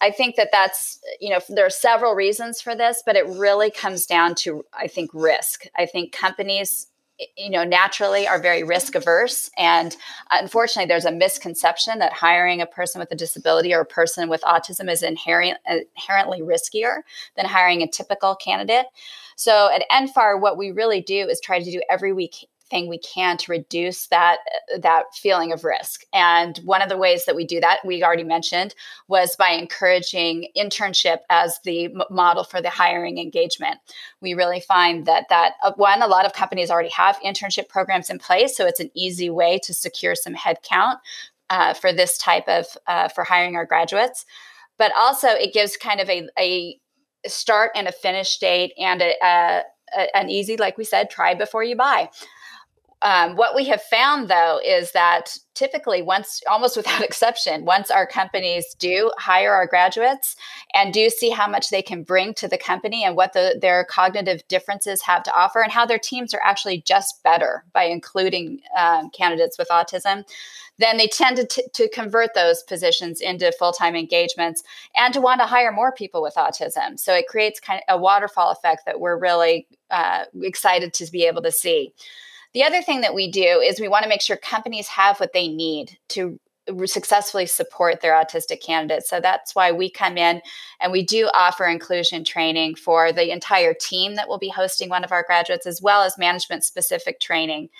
I 0.00 0.10
think 0.10 0.36
that 0.36 0.48
that's, 0.50 0.98
you 1.20 1.28
know, 1.28 1.40
there 1.48 1.66
are 1.66 1.70
several 1.70 2.14
reasons 2.14 2.60
for 2.60 2.74
this, 2.74 3.02
but 3.04 3.16
it 3.16 3.26
really 3.26 3.70
comes 3.70 4.06
down 4.06 4.34
to, 4.36 4.64
I 4.72 4.86
think, 4.86 5.10
risk. 5.12 5.64
I 5.76 5.84
think 5.84 6.12
companies, 6.12 6.86
you 7.36 7.50
know, 7.50 7.64
naturally 7.64 8.26
are 8.26 8.40
very 8.40 8.62
risk 8.62 8.94
averse. 8.94 9.50
And 9.58 9.94
unfortunately, 10.30 10.88
there's 10.88 11.04
a 11.04 11.12
misconception 11.12 11.98
that 11.98 12.14
hiring 12.14 12.62
a 12.62 12.66
person 12.66 12.98
with 12.98 13.12
a 13.12 13.14
disability 13.14 13.74
or 13.74 13.80
a 13.80 13.86
person 13.86 14.30
with 14.30 14.40
autism 14.40 14.90
is 14.90 15.02
inherent, 15.02 15.58
inherently 15.68 16.40
riskier 16.40 17.02
than 17.36 17.44
hiring 17.44 17.82
a 17.82 17.86
typical 17.86 18.34
candidate. 18.34 18.86
So 19.36 19.70
at 19.70 19.84
NFAR, 19.92 20.40
what 20.40 20.56
we 20.56 20.70
really 20.70 21.02
do 21.02 21.28
is 21.28 21.40
try 21.40 21.62
to 21.62 21.70
do 21.70 21.82
every 21.90 22.14
week 22.14 22.48
everything 22.70 22.88
we 22.88 22.98
can 22.98 23.36
to 23.38 23.52
reduce 23.52 24.06
that 24.08 24.38
that 24.78 25.04
feeling 25.14 25.52
of 25.52 25.64
risk. 25.64 26.02
And 26.12 26.58
one 26.58 26.82
of 26.82 26.88
the 26.88 26.96
ways 26.96 27.24
that 27.24 27.36
we 27.36 27.44
do 27.44 27.60
that, 27.60 27.80
we 27.84 28.02
already 28.02 28.24
mentioned, 28.24 28.74
was 29.08 29.36
by 29.36 29.50
encouraging 29.50 30.48
internship 30.56 31.18
as 31.28 31.58
the 31.64 31.86
m- 31.86 32.02
model 32.10 32.44
for 32.44 32.62
the 32.62 32.70
hiring 32.70 33.18
engagement. 33.18 33.78
We 34.20 34.34
really 34.34 34.60
find 34.60 35.06
that 35.06 35.28
that 35.30 35.54
uh, 35.62 35.72
one, 35.76 36.02
a 36.02 36.06
lot 36.06 36.26
of 36.26 36.32
companies 36.32 36.70
already 36.70 36.90
have 36.90 37.18
internship 37.24 37.68
programs 37.68 38.10
in 38.10 38.18
place, 38.18 38.56
so 38.56 38.66
it's 38.66 38.80
an 38.80 38.90
easy 38.94 39.30
way 39.30 39.58
to 39.64 39.74
secure 39.74 40.14
some 40.14 40.34
headcount 40.34 40.96
uh, 41.50 41.74
for 41.74 41.92
this 41.92 42.18
type 42.18 42.48
of 42.48 42.66
uh, 42.86 43.08
for 43.08 43.24
hiring 43.24 43.56
our 43.56 43.66
graduates. 43.66 44.24
But 44.78 44.92
also, 44.96 45.28
it 45.28 45.52
gives 45.52 45.76
kind 45.76 46.00
of 46.00 46.08
a, 46.08 46.28
a 46.38 46.80
start 47.26 47.72
and 47.74 47.86
a 47.86 47.92
finish 47.92 48.38
date 48.38 48.72
and 48.78 49.02
a, 49.02 49.14
a 49.22 49.62
an 50.14 50.30
easy, 50.30 50.56
like 50.56 50.78
we 50.78 50.84
said, 50.84 51.10
try 51.10 51.34
before 51.34 51.64
you 51.64 51.76
buy. 51.76 52.08
Um, 53.02 53.34
what 53.36 53.54
we 53.54 53.64
have 53.64 53.82
found 53.82 54.28
though 54.28 54.60
is 54.64 54.92
that 54.92 55.36
typically 55.54 56.02
once 56.02 56.42
almost 56.48 56.76
without 56.76 57.02
exception 57.04 57.64
once 57.64 57.90
our 57.90 58.06
companies 58.06 58.74
do 58.78 59.10
hire 59.18 59.52
our 59.52 59.66
graduates 59.66 60.36
and 60.74 60.92
do 60.92 61.08
see 61.08 61.30
how 61.30 61.48
much 61.48 61.70
they 61.70 61.82
can 61.82 62.02
bring 62.02 62.34
to 62.34 62.46
the 62.46 62.58
company 62.58 63.02
and 63.04 63.16
what 63.16 63.32
the, 63.32 63.58
their 63.60 63.84
cognitive 63.84 64.46
differences 64.48 65.02
have 65.02 65.22
to 65.22 65.34
offer 65.34 65.60
and 65.62 65.72
how 65.72 65.86
their 65.86 65.98
teams 65.98 66.34
are 66.34 66.42
actually 66.44 66.82
just 66.82 67.22
better 67.22 67.64
by 67.72 67.84
including 67.84 68.60
um, 68.76 69.08
candidates 69.10 69.58
with 69.58 69.68
autism 69.68 70.24
then 70.78 70.96
they 70.96 71.06
tend 71.08 71.36
to, 71.36 71.46
t- 71.46 71.68
to 71.74 71.88
convert 71.90 72.32
those 72.34 72.62
positions 72.62 73.20
into 73.20 73.52
full-time 73.52 73.94
engagements 73.94 74.62
and 74.96 75.12
to 75.12 75.20
want 75.20 75.38
to 75.38 75.46
hire 75.46 75.70
more 75.70 75.92
people 75.92 76.22
with 76.22 76.34
autism. 76.36 76.98
So 76.98 77.12
it 77.14 77.28
creates 77.28 77.60
kind 77.60 77.82
of 77.86 77.98
a 77.98 78.00
waterfall 78.00 78.50
effect 78.50 78.86
that 78.86 78.98
we're 78.98 79.18
really 79.18 79.66
uh, 79.90 80.24
excited 80.40 80.94
to 80.94 81.10
be 81.10 81.26
able 81.26 81.42
to 81.42 81.52
see 81.52 81.92
the 82.52 82.64
other 82.64 82.82
thing 82.82 83.00
that 83.02 83.14
we 83.14 83.30
do 83.30 83.60
is 83.60 83.80
we 83.80 83.88
want 83.88 84.02
to 84.02 84.08
make 84.08 84.22
sure 84.22 84.36
companies 84.36 84.88
have 84.88 85.20
what 85.20 85.32
they 85.32 85.48
need 85.48 85.98
to 86.08 86.38
successfully 86.84 87.46
support 87.46 88.00
their 88.00 88.12
autistic 88.12 88.62
candidates. 88.62 89.08
So 89.08 89.20
that's 89.20 89.54
why 89.54 89.72
we 89.72 89.90
come 89.90 90.16
in 90.16 90.40
and 90.80 90.92
we 90.92 91.04
do 91.04 91.28
offer 91.34 91.66
inclusion 91.66 92.24
training 92.24 92.76
for 92.76 93.12
the 93.12 93.32
entire 93.32 93.74
team 93.74 94.14
that 94.16 94.28
will 94.28 94.38
be 94.38 94.50
hosting 94.50 94.88
one 94.88 95.04
of 95.04 95.12
our 95.12 95.24
graduates, 95.24 95.66
as 95.66 95.82
well 95.82 96.02
as 96.02 96.18
management 96.18 96.64
specific 96.64 97.20
training. 97.20 97.70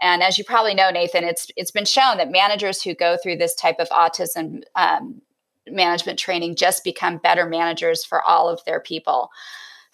And 0.00 0.22
as 0.22 0.38
you 0.38 0.44
probably 0.44 0.74
know, 0.74 0.90
Nathan, 0.90 1.24
it's 1.24 1.48
it's 1.56 1.70
been 1.70 1.84
shown 1.84 2.16
that 2.16 2.32
managers 2.32 2.82
who 2.82 2.94
go 2.94 3.16
through 3.22 3.36
this 3.36 3.54
type 3.54 3.76
of 3.78 3.88
autism 3.90 4.62
um, 4.74 5.22
management 5.68 6.18
training 6.18 6.56
just 6.56 6.82
become 6.82 7.18
better 7.18 7.46
managers 7.46 8.04
for 8.04 8.20
all 8.22 8.48
of 8.48 8.64
their 8.64 8.80
people. 8.80 9.30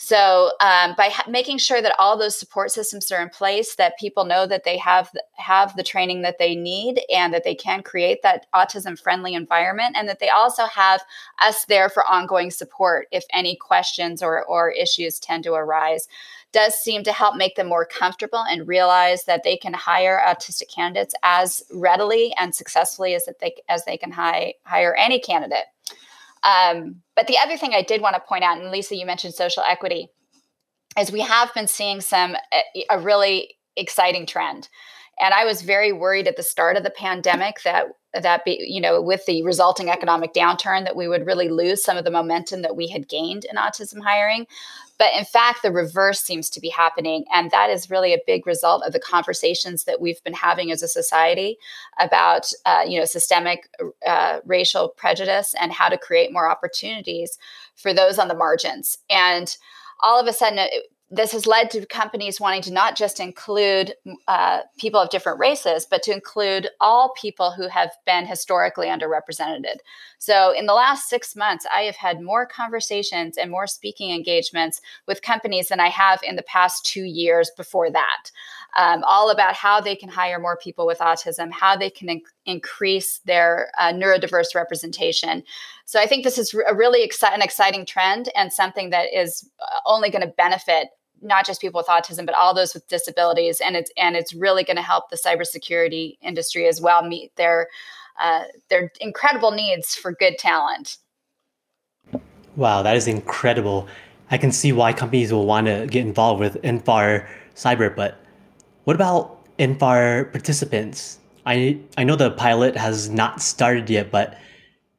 So 0.00 0.52
um, 0.60 0.94
by 0.96 1.08
ha- 1.08 1.28
making 1.28 1.58
sure 1.58 1.82
that 1.82 1.96
all 1.98 2.16
those 2.16 2.38
support 2.38 2.70
systems 2.70 3.10
are 3.10 3.20
in 3.20 3.30
place, 3.30 3.74
that 3.74 3.98
people 3.98 4.24
know 4.24 4.46
that 4.46 4.62
they 4.62 4.76
have 4.78 5.10
have 5.34 5.74
the 5.76 5.82
training 5.82 6.22
that 6.22 6.38
they 6.38 6.54
need, 6.54 7.00
and 7.12 7.34
that 7.34 7.42
they 7.42 7.56
can 7.56 7.82
create 7.82 8.22
that 8.22 8.46
autism 8.54 8.96
friendly 8.98 9.34
environment, 9.34 9.96
and 9.98 10.08
that 10.08 10.20
they 10.20 10.28
also 10.28 10.66
have 10.66 11.02
us 11.42 11.64
there 11.64 11.88
for 11.88 12.06
ongoing 12.08 12.52
support 12.52 13.08
if 13.10 13.24
any 13.34 13.56
questions 13.56 14.22
or 14.22 14.44
or 14.44 14.70
issues 14.70 15.18
tend 15.18 15.42
to 15.44 15.54
arise 15.54 16.06
does 16.52 16.74
seem 16.74 17.02
to 17.04 17.12
help 17.12 17.36
make 17.36 17.56
them 17.56 17.68
more 17.68 17.84
comfortable 17.84 18.44
and 18.48 18.66
realize 18.68 19.24
that 19.24 19.42
they 19.42 19.56
can 19.56 19.74
hire 19.74 20.22
autistic 20.26 20.72
candidates 20.72 21.14
as 21.22 21.62
readily 21.72 22.32
and 22.38 22.54
successfully 22.54 23.14
as 23.14 23.28
they 23.40 23.54
as 23.68 23.84
they 23.84 23.96
can 23.96 24.12
hi- 24.12 24.54
hire 24.64 24.94
any 24.94 25.18
candidate. 25.18 25.66
Um, 26.44 27.02
but 27.16 27.26
the 27.26 27.38
other 27.38 27.56
thing 27.56 27.74
I 27.74 27.82
did 27.82 28.00
want 28.00 28.14
to 28.14 28.20
point 28.20 28.44
out, 28.44 28.58
and 28.58 28.70
Lisa, 28.70 28.96
you 28.96 29.06
mentioned 29.06 29.34
social 29.34 29.62
equity, 29.62 30.08
is 30.98 31.12
we 31.12 31.20
have 31.20 31.52
been 31.54 31.66
seeing 31.66 32.00
some 32.00 32.36
a 32.90 32.98
really 32.98 33.56
exciting 33.76 34.26
trend. 34.26 34.68
And 35.20 35.34
I 35.34 35.44
was 35.44 35.62
very 35.62 35.92
worried 35.92 36.28
at 36.28 36.36
the 36.36 36.42
start 36.42 36.76
of 36.76 36.84
the 36.84 36.90
pandemic 36.90 37.62
that 37.64 37.86
that 38.14 38.44
be, 38.44 38.58
you 38.66 38.80
know 38.80 39.02
with 39.02 39.26
the 39.26 39.42
resulting 39.42 39.90
economic 39.90 40.32
downturn 40.32 40.84
that 40.84 40.96
we 40.96 41.08
would 41.08 41.26
really 41.26 41.48
lose 41.48 41.84
some 41.84 41.96
of 41.96 42.04
the 42.04 42.10
momentum 42.10 42.62
that 42.62 42.76
we 42.76 42.88
had 42.88 43.08
gained 43.08 43.44
in 43.44 43.56
autism 43.56 44.02
hiring 44.02 44.46
but 44.98 45.14
in 45.16 45.24
fact, 45.24 45.62
the 45.62 45.70
reverse 45.70 46.20
seems 46.20 46.50
to 46.50 46.60
be 46.60 46.68
happening. 46.68 47.24
And 47.32 47.50
that 47.50 47.70
is 47.70 47.90
really 47.90 48.12
a 48.12 48.22
big 48.26 48.46
result 48.46 48.82
of 48.84 48.92
the 48.92 48.98
conversations 48.98 49.84
that 49.84 50.00
we've 50.00 50.22
been 50.24 50.34
having 50.34 50.72
as 50.72 50.82
a 50.82 50.88
society 50.88 51.58
about, 52.00 52.52
uh, 52.66 52.84
you 52.86 52.98
know, 52.98 53.04
systemic 53.04 53.68
uh, 54.06 54.40
racial 54.44 54.88
prejudice 54.88 55.54
and 55.60 55.72
how 55.72 55.88
to 55.88 55.96
create 55.96 56.32
more 56.32 56.50
opportunities 56.50 57.38
for 57.76 57.94
those 57.94 58.18
on 58.18 58.28
the 58.28 58.34
margins. 58.34 58.98
And 59.08 59.56
all 60.00 60.20
of 60.20 60.26
a 60.26 60.32
sudden, 60.32 60.68
this 61.10 61.32
has 61.32 61.46
led 61.46 61.70
to 61.70 61.86
companies 61.86 62.38
wanting 62.38 62.60
to 62.62 62.72
not 62.72 62.94
just 62.94 63.18
include 63.18 63.94
uh, 64.26 64.60
people 64.78 65.00
of 65.00 65.08
different 65.08 65.38
races, 65.38 65.86
but 65.90 66.02
to 66.02 66.12
include 66.12 66.68
all 66.80 67.14
people 67.18 67.50
who 67.50 67.66
have 67.68 67.90
been 68.04 68.26
historically 68.26 68.88
underrepresented. 68.88 69.76
So, 70.18 70.52
in 70.52 70.66
the 70.66 70.74
last 70.74 71.08
six 71.08 71.34
months, 71.34 71.64
I 71.74 71.82
have 71.82 71.96
had 71.96 72.20
more 72.20 72.44
conversations 72.44 73.38
and 73.38 73.50
more 73.50 73.66
speaking 73.66 74.10
engagements 74.10 74.82
with 75.06 75.22
companies 75.22 75.68
than 75.68 75.80
I 75.80 75.88
have 75.88 76.20
in 76.22 76.36
the 76.36 76.42
past 76.42 76.84
two 76.84 77.04
years 77.04 77.50
before 77.56 77.90
that. 77.90 78.30
Um, 78.76 79.02
all 79.04 79.30
about 79.30 79.54
how 79.54 79.80
they 79.80 79.96
can 79.96 80.10
hire 80.10 80.38
more 80.38 80.58
people 80.58 80.86
with 80.86 80.98
autism, 80.98 81.50
how 81.50 81.74
they 81.74 81.88
can 81.88 82.10
in- 82.10 82.22
increase 82.44 83.20
their 83.24 83.70
uh, 83.78 83.92
neurodiverse 83.92 84.54
representation. 84.54 85.42
So 85.86 85.98
I 85.98 86.06
think 86.06 86.22
this 86.22 86.36
is 86.36 86.52
a 86.52 86.74
really 86.74 87.06
exci- 87.08 87.32
an 87.32 87.40
exciting 87.40 87.86
trend 87.86 88.28
and 88.36 88.52
something 88.52 88.90
that 88.90 89.06
is 89.14 89.48
uh, 89.58 89.78
only 89.86 90.10
going 90.10 90.20
to 90.20 90.34
benefit 90.36 90.88
not 91.22 91.46
just 91.46 91.60
people 91.60 91.78
with 91.78 91.86
autism, 91.86 92.26
but 92.26 92.34
all 92.34 92.54
those 92.54 92.74
with 92.74 92.86
disabilities, 92.88 93.60
and 93.64 93.76
it's 93.76 93.90
and 93.96 94.16
it's 94.16 94.34
really 94.34 94.64
going 94.64 94.76
to 94.76 94.82
help 94.82 95.10
the 95.10 95.16
cybersecurity 95.16 96.18
industry 96.22 96.66
as 96.66 96.80
well 96.80 97.06
meet 97.06 97.34
their 97.36 97.68
uh, 98.20 98.44
their 98.68 98.92
incredible 99.00 99.50
needs 99.50 99.94
for 99.94 100.12
good 100.12 100.38
talent. 100.38 100.98
Wow, 102.56 102.82
that 102.82 102.96
is 102.96 103.06
incredible. 103.06 103.88
I 104.30 104.38
can 104.38 104.52
see 104.52 104.72
why 104.72 104.92
companies 104.92 105.32
will 105.32 105.46
want 105.46 105.68
to 105.68 105.86
get 105.86 106.04
involved 106.04 106.40
with 106.40 106.60
NFAR 106.62 107.26
Cyber, 107.54 107.94
but 107.94 108.20
what 108.84 108.96
about 108.96 109.44
NFAR 109.58 110.32
participants? 110.32 111.18
I 111.46 111.78
I 111.96 112.04
know 112.04 112.16
the 112.16 112.30
pilot 112.32 112.76
has 112.76 113.08
not 113.08 113.40
started 113.40 113.88
yet, 113.88 114.10
but 114.10 114.38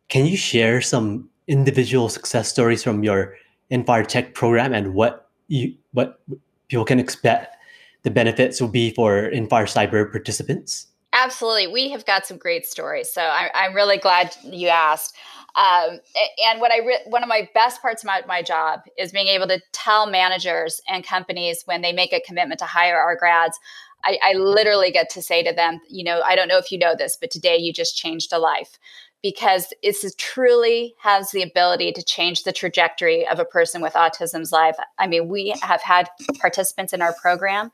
can 0.08 0.25
you 0.25 0.38
share 0.38 0.82
some 0.82 1.29
individual 1.47 2.10
success 2.10 2.49
stories 2.49 2.84
from 2.84 3.03
your 3.03 3.36
NFAR 3.71 4.08
Tech 4.08 4.34
program 4.34 4.73
and 4.73 4.93
what 4.93 5.29
you 5.50 5.76
what 5.92 6.22
people 6.70 6.86
can 6.86 7.00
expect 7.00 7.58
the 8.04 8.12
benefits 8.12 8.62
will 8.62 8.70
be 8.70 8.92
for 8.92 9.30
NFAR 9.30 9.66
Cyber 9.66 10.10
participants? 10.10 10.88
Absolutely. 11.12 11.68
We 11.68 11.90
have 11.90 12.06
got 12.06 12.26
some 12.26 12.38
great 12.38 12.66
stories. 12.66 13.12
So 13.12 13.22
I, 13.22 13.50
am 13.54 13.74
really 13.74 13.98
glad 13.98 14.36
you 14.44 14.68
asked. 14.68 15.16
Um, 15.56 16.00
and 16.48 16.62
what 16.62 16.72
I 16.72 16.78
re- 16.80 17.02
one 17.08 17.24
of 17.24 17.30
my 17.30 17.50
best 17.54 17.82
parts 17.82 18.04
about 18.04 18.28
my 18.28 18.44
job 18.44 18.82
is 18.98 19.12
being 19.12 19.28
able 19.28 19.48
to 19.48 19.60
tell 19.74 20.10
managers 20.10 20.80
and 20.88 21.04
companies 21.04 21.64
when 21.66 21.82
they 21.82 21.92
make 21.92 22.14
a 22.14 22.22
commitment 22.22 22.60
to 22.60 22.66
hire 22.66 22.98
our 22.98 23.16
grads. 23.16 23.60
I, 24.06 24.18
I 24.24 24.34
literally 24.34 24.92
get 24.92 25.10
to 25.10 25.22
say 25.22 25.44
to 25.44 25.52
them, 25.52 25.82
you 25.90 26.04
know, 26.04 26.22
I 26.22 26.36
don't 26.36 26.48
know 26.48 26.58
if 26.58 26.72
you 26.72 26.78
know 26.78 26.96
this, 26.96 27.18
but 27.20 27.32
today 27.32 27.58
you 27.58 27.74
just 27.74 27.98
changed 27.98 28.32
a 28.32 28.40
life 28.40 28.78
because 29.21 29.73
it 29.82 29.95
truly 30.17 30.95
has 30.99 31.32
the 31.32 31.43
ability 31.43 31.91
to 31.91 32.03
change 32.03 32.43
the 32.43 32.53
trajectory 32.53 33.27
of 33.27 33.39
a 33.39 33.45
person 33.45 33.82
with 33.82 33.93
autism's 33.93 34.51
life. 34.51 34.77
I 34.97 35.08
mean, 35.08 35.27
we 35.27 35.55
have 35.62 35.82
had 35.82 36.10
participants 36.39 36.93
in 36.93 37.01
our 37.01 37.13
program 37.13 37.71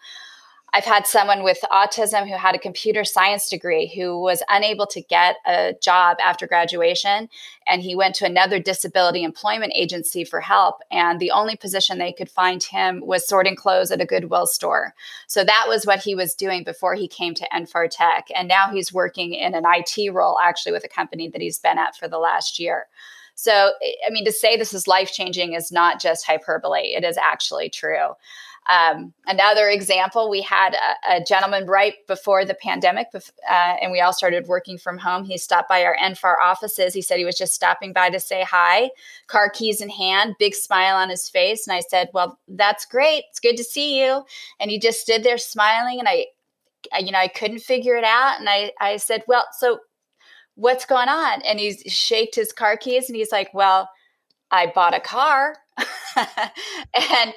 I've 0.76 0.84
had 0.84 1.08
someone 1.08 1.42
with 1.42 1.60
autism 1.72 2.28
who 2.28 2.36
had 2.36 2.54
a 2.54 2.60
computer 2.60 3.06
science 3.06 3.48
degree 3.48 3.88
who 3.96 4.20
was 4.20 4.44
unable 4.50 4.86
to 4.88 5.00
get 5.00 5.38
a 5.48 5.74
job 5.82 6.18
after 6.22 6.48
graduation. 6.48 7.30
And 7.66 7.82
he 7.82 7.96
went 7.96 8.14
to 8.16 8.26
another 8.26 8.60
disability 8.60 9.24
employment 9.24 9.72
agency 9.74 10.26
for 10.26 10.42
help. 10.42 10.82
And 10.92 11.18
the 11.18 11.32
only 11.32 11.56
position 11.56 11.98
they 11.98 12.12
could 12.12 12.30
find 12.30 12.62
him 12.62 13.00
was 13.06 13.26
sorting 13.26 13.56
clothes 13.56 13.90
at 13.90 14.02
a 14.02 14.06
Goodwill 14.06 14.48
store. 14.48 14.94
So 15.28 15.46
that 15.46 15.64
was 15.70 15.86
what 15.86 16.04
he 16.04 16.14
was 16.14 16.36
doing 16.36 16.66
before 16.66 16.96
he 16.96 17.08
came 17.08 17.36
to 17.36 17.48
NFAR 17.54 17.88
Tech. 17.90 18.28
And 18.36 18.50
now 18.50 18.70
he's 18.70 18.92
working 18.92 19.34
in 19.34 19.56
an 19.56 19.64
IT 19.66 20.14
role, 20.14 20.38
actually, 20.44 20.74
with 20.74 20.84
a 20.84 20.90
company 20.90 21.30
that 21.30 21.40
he's 21.40 21.58
been 21.58 21.78
at 21.78 21.96
for 21.96 22.10
the 22.10 22.20
last 22.20 22.60
year. 22.60 22.88
So, 23.36 23.72
I 24.06 24.10
mean, 24.12 24.26
to 24.26 24.32
say 24.34 24.58
this 24.58 24.74
is 24.74 24.88
life 24.88 25.14
changing 25.14 25.54
is 25.54 25.72
not 25.72 26.02
just 26.02 26.26
hyperbole, 26.26 26.94
it 26.96 27.06
is 27.06 27.18
actually 27.18 27.70
true. 27.70 28.10
Um, 28.68 29.14
another 29.28 29.70
example, 29.70 30.28
we 30.28 30.42
had 30.42 30.74
a, 30.74 31.18
a, 31.18 31.24
gentleman 31.24 31.68
right 31.68 31.94
before 32.08 32.46
the 32.46 32.56
pandemic, 32.56 33.08
uh, 33.14 33.22
and 33.50 33.92
we 33.92 34.02
all 34.02 34.14
started 34.14 34.48
working 34.48 34.80
from 34.80 34.98
home. 34.98 35.24
He 35.24 35.38
stopped 35.38 35.70
by 35.70 35.84
our 35.84 35.96
NFAR 35.96 36.38
offices. 36.44 36.94
He 36.94 37.04
said 37.04 37.20
he 37.20 37.26
was 37.26 37.38
just 37.38 37.54
stopping 37.54 37.94
by 37.94 38.10
to 38.10 38.20
say 38.20 38.44
hi, 38.44 38.90
car 39.28 39.52
keys 39.52 39.82
in 39.82 39.90
hand, 39.90 40.36
big 40.40 40.56
smile 40.56 40.96
on 40.96 41.10
his 41.10 41.30
face. 41.30 41.68
And 41.68 41.78
I 41.78 41.82
said, 41.82 42.10
Well, 42.12 42.40
that's 42.48 42.86
great. 42.86 43.26
It's 43.30 43.40
good 43.40 43.58
to 43.58 43.64
see 43.64 44.02
you. 44.02 44.24
And 44.60 44.72
he 44.72 44.80
just 44.80 45.02
stood 45.02 45.24
there 45.24 45.38
smiling. 45.38 46.00
And 46.00 46.08
I, 46.08 46.26
I 46.92 47.00
you 47.00 47.12
know, 47.12 47.20
I 47.20 47.28
couldn't 47.28 47.60
figure 47.60 47.96
it 47.96 48.04
out. 48.04 48.40
And 48.40 48.50
I, 48.50 48.72
I 48.82 48.98
said, 48.98 49.24
Well, 49.28 49.46
so 49.60 49.80
what's 50.56 50.86
going 50.86 51.10
on? 51.10 51.44
And 51.44 51.60
he's 51.60 51.82
shaked 51.86 52.34
his 52.34 52.52
car 52.52 52.78
keys 52.78 53.10
and 53.10 53.16
he's 53.16 53.32
like, 53.32 53.54
Well, 53.54 53.90
I 54.50 54.72
bought 54.74 54.96
a 54.96 55.00
car. 55.00 55.56
and 56.18 57.34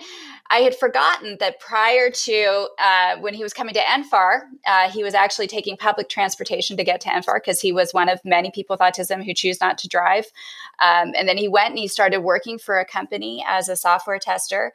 I 0.51 0.61
had 0.61 0.75
forgotten 0.75 1.37
that 1.41 1.61
prior 1.61 2.11
to 2.11 2.69
uh, 2.79 3.17
when 3.21 3.35
he 3.35 3.43
was 3.43 3.53
coming 3.53 3.75
to 3.75 3.81
NFAR, 3.81 4.41
uh, 4.67 4.91
he 4.91 5.03
was 5.03 5.13
actually 5.13 5.47
taking 5.47 5.77
public 5.77 6.09
transportation 6.09 6.77
to 6.79 6.85
get 6.85 7.03
to 7.03 7.11
NFAR 7.11 7.37
because 7.37 7.61
he 7.61 7.71
was 7.71 7.93
one 7.93 8.09
of 8.09 8.19
many 8.25 8.51
people 8.51 8.75
with 8.75 8.81
autism 8.81 9.23
who 9.23 9.35
choose 9.35 9.61
not 9.61 9.77
to 9.79 9.89
drive. 9.89 10.25
Um, 10.81 11.13
and 11.17 11.29
then 11.29 11.37
he 11.37 11.49
went 11.49 11.71
and 11.71 11.79
he 11.79 11.87
started 11.87 12.21
working 12.21 12.59
for 12.59 12.79
a 12.79 12.85
company 12.87 13.45
as 13.47 13.69
a 13.69 13.77
software 13.77 14.19
tester. 14.19 14.73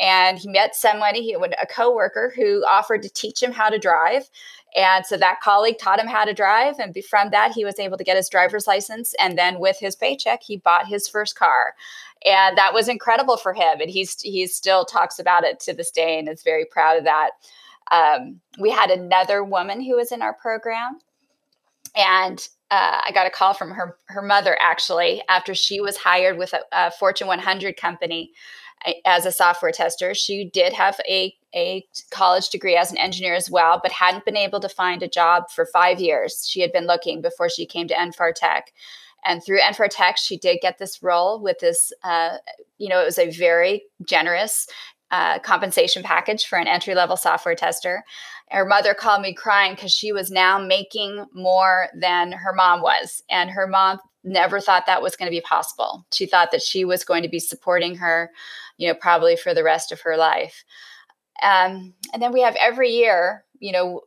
And 0.00 0.38
he 0.38 0.48
met 0.48 0.74
somebody, 0.74 1.22
he, 1.22 1.34
a 1.34 1.66
coworker, 1.66 2.32
who 2.34 2.64
offered 2.64 3.02
to 3.02 3.08
teach 3.08 3.42
him 3.42 3.52
how 3.52 3.68
to 3.68 3.78
drive. 3.78 4.28
And 4.76 5.06
so 5.06 5.16
that 5.16 5.40
colleague 5.40 5.78
taught 5.78 6.00
him 6.00 6.08
how 6.08 6.24
to 6.24 6.34
drive. 6.34 6.80
And 6.80 6.96
from 7.04 7.30
that, 7.30 7.52
he 7.52 7.64
was 7.64 7.78
able 7.78 7.96
to 7.96 8.04
get 8.04 8.16
his 8.16 8.28
driver's 8.28 8.66
license. 8.66 9.14
And 9.20 9.38
then 9.38 9.60
with 9.60 9.78
his 9.78 9.94
paycheck, 9.94 10.42
he 10.42 10.56
bought 10.56 10.88
his 10.88 11.06
first 11.06 11.36
car 11.36 11.74
and 12.24 12.56
that 12.56 12.72
was 12.72 12.88
incredible 12.88 13.36
for 13.36 13.52
him 13.52 13.80
and 13.80 13.90
he's 13.90 14.20
he 14.22 14.46
still 14.46 14.84
talks 14.84 15.18
about 15.18 15.44
it 15.44 15.60
to 15.60 15.74
this 15.74 15.90
day 15.90 16.18
and 16.18 16.28
is 16.28 16.42
very 16.42 16.64
proud 16.64 16.96
of 16.98 17.04
that 17.04 17.30
um, 17.92 18.40
we 18.58 18.70
had 18.70 18.90
another 18.90 19.44
woman 19.44 19.80
who 19.80 19.96
was 19.96 20.10
in 20.10 20.22
our 20.22 20.32
program 20.34 20.98
and 21.94 22.48
uh, 22.74 23.00
I 23.06 23.12
got 23.12 23.28
a 23.28 23.30
call 23.30 23.54
from 23.54 23.70
her 23.70 23.96
her 24.06 24.22
mother 24.22 24.58
actually 24.60 25.22
after 25.28 25.54
she 25.54 25.80
was 25.80 25.96
hired 25.96 26.38
with 26.38 26.52
a, 26.52 26.60
a, 26.72 26.90
Fortune 26.90 27.28
100 27.28 27.76
company 27.76 28.32
as 29.06 29.24
a 29.24 29.32
software 29.32 29.70
tester. 29.70 30.12
She 30.12 30.50
did 30.52 30.72
have 30.72 30.98
a 31.08 31.32
a 31.54 31.86
college 32.10 32.48
degree 32.48 32.76
as 32.76 32.90
an 32.90 32.98
engineer 32.98 33.36
as 33.36 33.48
well, 33.48 33.78
but 33.80 33.92
hadn't 33.92 34.24
been 34.24 34.36
able 34.36 34.58
to 34.58 34.68
find 34.68 35.04
a 35.04 35.08
job 35.08 35.44
for 35.54 35.66
five 35.66 36.00
years. 36.00 36.48
She 36.50 36.62
had 36.62 36.72
been 36.72 36.88
looking 36.88 37.22
before 37.22 37.48
she 37.48 37.64
came 37.64 37.86
to 37.86 37.94
NFAR 37.94 38.34
Tech. 38.34 38.72
And 39.24 39.40
through 39.42 39.60
NFAR 39.60 39.88
Tech, 39.88 40.16
she 40.18 40.36
did 40.36 40.58
get 40.60 40.78
this 40.78 41.00
role 41.00 41.40
with 41.40 41.60
this, 41.60 41.92
uh, 42.02 42.38
you 42.78 42.88
know, 42.88 43.00
it 43.00 43.04
was 43.04 43.18
a 43.18 43.30
very 43.30 43.84
generous 44.04 44.66
uh, 45.12 45.38
compensation 45.38 46.02
package 46.02 46.44
for 46.44 46.58
an 46.58 46.66
entry 46.66 46.96
level 46.96 47.16
software 47.16 47.54
tester. 47.54 48.02
Her 48.50 48.64
mother 48.64 48.94
called 48.94 49.22
me 49.22 49.34
crying 49.34 49.74
because 49.74 49.92
she 49.92 50.12
was 50.12 50.30
now 50.30 50.58
making 50.58 51.24
more 51.32 51.88
than 51.94 52.32
her 52.32 52.52
mom 52.52 52.82
was. 52.82 53.22
And 53.30 53.50
her 53.50 53.66
mom 53.66 53.98
never 54.22 54.60
thought 54.60 54.86
that 54.86 55.02
was 55.02 55.16
going 55.16 55.30
to 55.30 55.36
be 55.36 55.40
possible. 55.40 56.06
She 56.12 56.26
thought 56.26 56.50
that 56.52 56.62
she 56.62 56.84
was 56.84 57.04
going 57.04 57.22
to 57.22 57.28
be 57.28 57.40
supporting 57.40 57.94
her, 57.96 58.30
you 58.76 58.88
know, 58.88 58.94
probably 58.94 59.36
for 59.36 59.54
the 59.54 59.64
rest 59.64 59.92
of 59.92 60.00
her 60.02 60.16
life. 60.16 60.64
Um, 61.42 61.94
and 62.12 62.22
then 62.22 62.32
we 62.32 62.42
have 62.42 62.56
every 62.56 62.90
year, 62.90 63.44
you 63.58 63.72
know, 63.72 64.02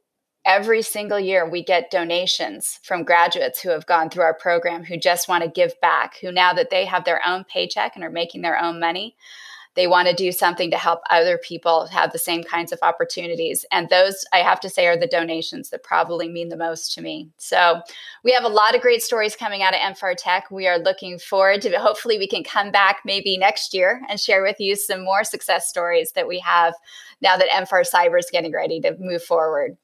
every 0.47 0.81
single 0.81 1.19
year 1.19 1.47
we 1.47 1.61
get 1.61 1.91
donations 1.91 2.79
from 2.81 3.03
graduates 3.03 3.61
who 3.61 3.69
have 3.69 3.85
gone 3.85 4.09
through 4.09 4.23
our 4.23 4.33
program 4.33 4.83
who 4.83 4.97
just 4.97 5.27
want 5.27 5.43
to 5.43 5.49
give 5.49 5.79
back 5.81 6.17
who 6.21 6.31
now 6.31 6.53
that 6.53 6.69
they 6.69 6.85
have 6.85 7.03
their 7.03 7.21
own 7.27 7.43
paycheck 7.51 7.95
and 7.95 8.03
are 8.03 8.09
making 8.09 8.41
their 8.41 8.57
own 8.57 8.79
money 8.79 9.13
they 9.77 9.87
want 9.87 10.09
to 10.09 10.13
do 10.13 10.31
something 10.31 10.69
to 10.71 10.77
help 10.77 10.99
other 11.09 11.37
people 11.37 11.87
have 11.87 12.11
the 12.11 12.19
same 12.19 12.43
kinds 12.43 12.73
of 12.73 12.79
opportunities 12.81 13.65
and 13.71 13.87
those 13.89 14.25
i 14.33 14.39
have 14.39 14.59
to 14.59 14.69
say 14.69 14.87
are 14.87 14.97
the 14.97 15.07
donations 15.07 15.69
that 15.69 15.83
probably 15.83 16.27
mean 16.27 16.49
the 16.49 16.57
most 16.57 16.93
to 16.93 17.01
me 17.01 17.29
so 17.37 17.79
we 18.25 18.33
have 18.33 18.43
a 18.43 18.49
lot 18.49 18.75
of 18.75 18.81
great 18.81 19.01
stories 19.01 19.35
coming 19.35 19.63
out 19.63 19.73
of 19.73 19.79
NFAR 19.79 20.15
tech 20.17 20.51
we 20.51 20.67
are 20.67 20.79
looking 20.79 21.17
forward 21.17 21.61
to 21.61 21.79
hopefully 21.79 22.17
we 22.17 22.27
can 22.27 22.43
come 22.43 22.71
back 22.71 22.97
maybe 23.05 23.37
next 23.37 23.73
year 23.73 24.01
and 24.09 24.19
share 24.19 24.43
with 24.43 24.59
you 24.59 24.75
some 24.75 25.05
more 25.05 25.23
success 25.23 25.69
stories 25.69 26.11
that 26.13 26.27
we 26.27 26.39
have 26.39 26.73
now 27.21 27.37
that 27.37 27.49
NFAR 27.49 27.89
cyber 27.89 28.19
is 28.19 28.29
getting 28.31 28.51
ready 28.51 28.81
to 28.81 28.97
move 28.99 29.23
forward 29.23 29.77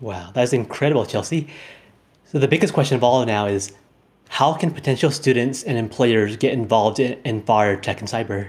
Wow, 0.00 0.30
that's 0.34 0.52
incredible, 0.52 1.06
Chelsea. 1.06 1.48
So 2.24 2.38
the 2.38 2.48
biggest 2.48 2.74
question 2.74 2.96
of 2.96 3.04
all 3.04 3.24
now 3.24 3.46
is 3.46 3.72
how 4.28 4.52
can 4.52 4.72
potential 4.72 5.10
students 5.10 5.62
and 5.62 5.78
employers 5.78 6.36
get 6.36 6.52
involved 6.52 6.98
in, 6.98 7.20
NFAR 7.22 7.80
tech 7.80 8.00
and 8.00 8.08
cyber? 8.08 8.48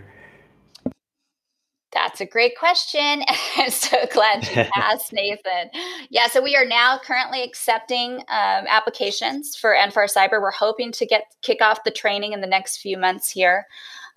That's 1.94 2.20
a 2.20 2.26
great 2.26 2.58
question. 2.58 3.24
I'm 3.56 3.70
so 3.72 3.98
glad 4.12 4.48
you 4.48 4.66
asked, 4.76 5.14
Nathan. 5.14 5.70
Yeah, 6.10 6.28
so 6.28 6.42
we 6.42 6.56
are 6.56 6.66
now 6.66 7.00
currently 7.00 7.44
accepting 7.44 8.20
um, 8.28 8.66
applications 8.68 9.56
for 9.56 9.74
NFAR 9.74 10.14
Cyber. 10.14 10.42
We're 10.42 10.52
hoping 10.52 10.92
to 10.94 11.06
get 11.06 11.36
kick 11.42 11.62
off 11.62 11.84
the 11.84 11.92
training 11.92 12.34
in 12.34 12.42
the 12.42 12.48
next 12.48 12.78
few 12.78 12.98
months 12.98 13.32
here. 13.32 13.68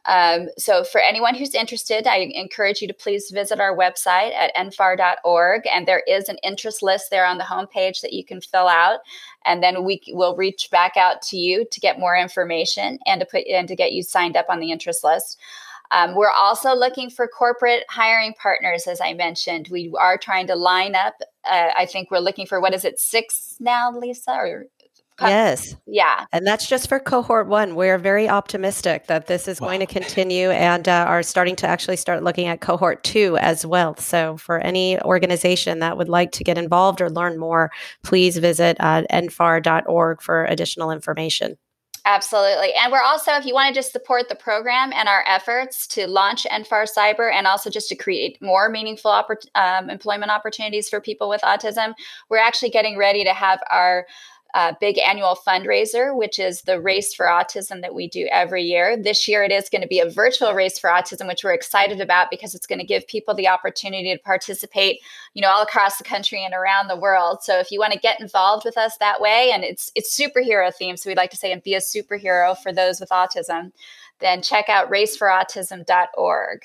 Um, 0.06 0.48
so, 0.56 0.82
for 0.82 1.00
anyone 1.00 1.34
who's 1.34 1.54
interested, 1.54 2.06
I 2.06 2.30
encourage 2.32 2.80
you 2.80 2.88
to 2.88 2.94
please 2.94 3.30
visit 3.30 3.60
our 3.60 3.76
website 3.76 4.32
at 4.34 4.54
nfar.org. 4.56 5.66
And 5.66 5.86
there 5.86 6.02
is 6.08 6.28
an 6.28 6.38
interest 6.42 6.82
list 6.82 7.10
there 7.10 7.26
on 7.26 7.38
the 7.38 7.44
homepage 7.44 8.00
that 8.00 8.12
you 8.12 8.24
can 8.24 8.40
fill 8.40 8.66
out. 8.66 9.00
And 9.44 9.62
then 9.62 9.84
we 9.84 10.00
will 10.08 10.36
reach 10.36 10.70
back 10.70 10.96
out 10.96 11.22
to 11.22 11.36
you 11.36 11.66
to 11.70 11.80
get 11.80 11.98
more 11.98 12.16
information 12.16 12.98
and 13.06 13.20
to 13.20 13.26
put 13.26 13.46
and 13.46 13.68
to 13.68 13.76
get 13.76 13.92
you 13.92 14.02
signed 14.02 14.36
up 14.36 14.46
on 14.48 14.60
the 14.60 14.70
interest 14.70 15.04
list. 15.04 15.38
Um, 15.90 16.14
we're 16.14 16.30
also 16.30 16.74
looking 16.74 17.10
for 17.10 17.26
corporate 17.26 17.84
hiring 17.88 18.34
partners, 18.34 18.86
as 18.86 19.00
I 19.00 19.14
mentioned. 19.14 19.68
We 19.70 19.92
are 19.98 20.16
trying 20.16 20.46
to 20.48 20.54
line 20.54 20.94
up. 20.94 21.14
Uh, 21.44 21.70
I 21.76 21.86
think 21.86 22.10
we're 22.10 22.18
looking 22.18 22.46
for 22.46 22.60
what 22.60 22.74
is 22.74 22.84
it, 22.84 23.00
six 23.00 23.56
now, 23.60 23.90
Lisa, 23.92 24.32
or 24.32 24.66
Yes. 25.28 25.76
Yeah. 25.86 26.24
And 26.32 26.46
that's 26.46 26.66
just 26.66 26.88
for 26.88 26.98
cohort 26.98 27.46
one. 27.46 27.74
We're 27.74 27.98
very 27.98 28.28
optimistic 28.28 29.06
that 29.06 29.26
this 29.26 29.48
is 29.48 29.60
wow. 29.60 29.68
going 29.68 29.80
to 29.80 29.86
continue 30.00 30.50
and 30.50 30.88
uh, 30.88 31.04
are 31.06 31.22
starting 31.22 31.56
to 31.56 31.66
actually 31.66 31.96
start 31.96 32.22
looking 32.22 32.46
at 32.46 32.60
cohort 32.60 33.04
two 33.04 33.36
as 33.38 33.66
well. 33.66 33.96
So, 33.96 34.36
for 34.36 34.58
any 34.58 35.00
organization 35.02 35.80
that 35.80 35.98
would 35.98 36.08
like 36.08 36.32
to 36.32 36.44
get 36.44 36.58
involved 36.58 37.00
or 37.00 37.10
learn 37.10 37.38
more, 37.38 37.70
please 38.02 38.38
visit 38.38 38.76
uh, 38.80 39.02
nfar.org 39.12 40.22
for 40.22 40.44
additional 40.46 40.90
information. 40.90 41.56
Absolutely. 42.12 42.72
And 42.74 42.90
we're 42.90 43.02
also, 43.02 43.34
if 43.34 43.46
you 43.46 43.54
want 43.54 43.68
to 43.68 43.78
just 43.78 43.92
support 43.92 44.28
the 44.28 44.34
program 44.34 44.92
and 44.92 45.08
our 45.08 45.22
efforts 45.28 45.86
to 45.88 46.08
launch 46.08 46.44
NFAR 46.50 46.88
Cyber 46.92 47.32
and 47.32 47.46
also 47.46 47.70
just 47.70 47.88
to 47.90 47.94
create 47.94 48.36
more 48.42 48.68
meaningful 48.68 49.12
oppor- 49.12 49.46
um, 49.54 49.88
employment 49.88 50.32
opportunities 50.32 50.88
for 50.88 51.00
people 51.00 51.28
with 51.28 51.40
autism, 51.42 51.94
we're 52.28 52.38
actually 52.38 52.70
getting 52.70 52.98
ready 52.98 53.22
to 53.22 53.32
have 53.32 53.60
our 53.70 54.08
uh, 54.54 54.72
big 54.80 54.98
annual 54.98 55.38
fundraiser, 55.46 56.16
which 56.16 56.38
is 56.38 56.62
the 56.62 56.80
Race 56.80 57.14
for 57.14 57.26
Autism 57.26 57.80
that 57.82 57.94
we 57.94 58.08
do 58.08 58.28
every 58.30 58.62
year. 58.62 58.96
This 58.96 59.28
year, 59.28 59.42
it 59.42 59.52
is 59.52 59.68
going 59.68 59.82
to 59.82 59.88
be 59.88 60.00
a 60.00 60.10
virtual 60.10 60.52
Race 60.52 60.78
for 60.78 60.90
Autism, 60.90 61.26
which 61.26 61.44
we're 61.44 61.52
excited 61.52 62.00
about 62.00 62.30
because 62.30 62.54
it's 62.54 62.66
going 62.66 62.78
to 62.78 62.84
give 62.86 63.06
people 63.06 63.34
the 63.34 63.48
opportunity 63.48 64.14
to 64.14 64.22
participate, 64.22 65.00
you 65.34 65.42
know, 65.42 65.48
all 65.48 65.62
across 65.62 65.98
the 65.98 66.04
country 66.04 66.44
and 66.44 66.54
around 66.54 66.88
the 66.88 66.96
world. 66.96 67.42
So 67.42 67.58
if 67.58 67.70
you 67.70 67.78
want 67.78 67.92
to 67.92 67.98
get 67.98 68.20
involved 68.20 68.64
with 68.64 68.76
us 68.76 68.96
that 68.98 69.20
way, 69.20 69.50
and 69.52 69.64
it's 69.64 69.90
it's 69.94 70.18
superhero 70.18 70.72
themed, 70.80 70.98
so 70.98 71.10
we'd 71.10 71.16
like 71.16 71.30
to 71.30 71.36
say 71.36 71.52
and 71.52 71.62
be 71.62 71.74
a 71.74 71.80
superhero 71.80 72.56
for 72.58 72.72
those 72.72 73.00
with 73.00 73.10
autism, 73.10 73.72
then 74.20 74.42
check 74.42 74.68
out 74.68 74.90
raceforautism.org. 74.90 76.60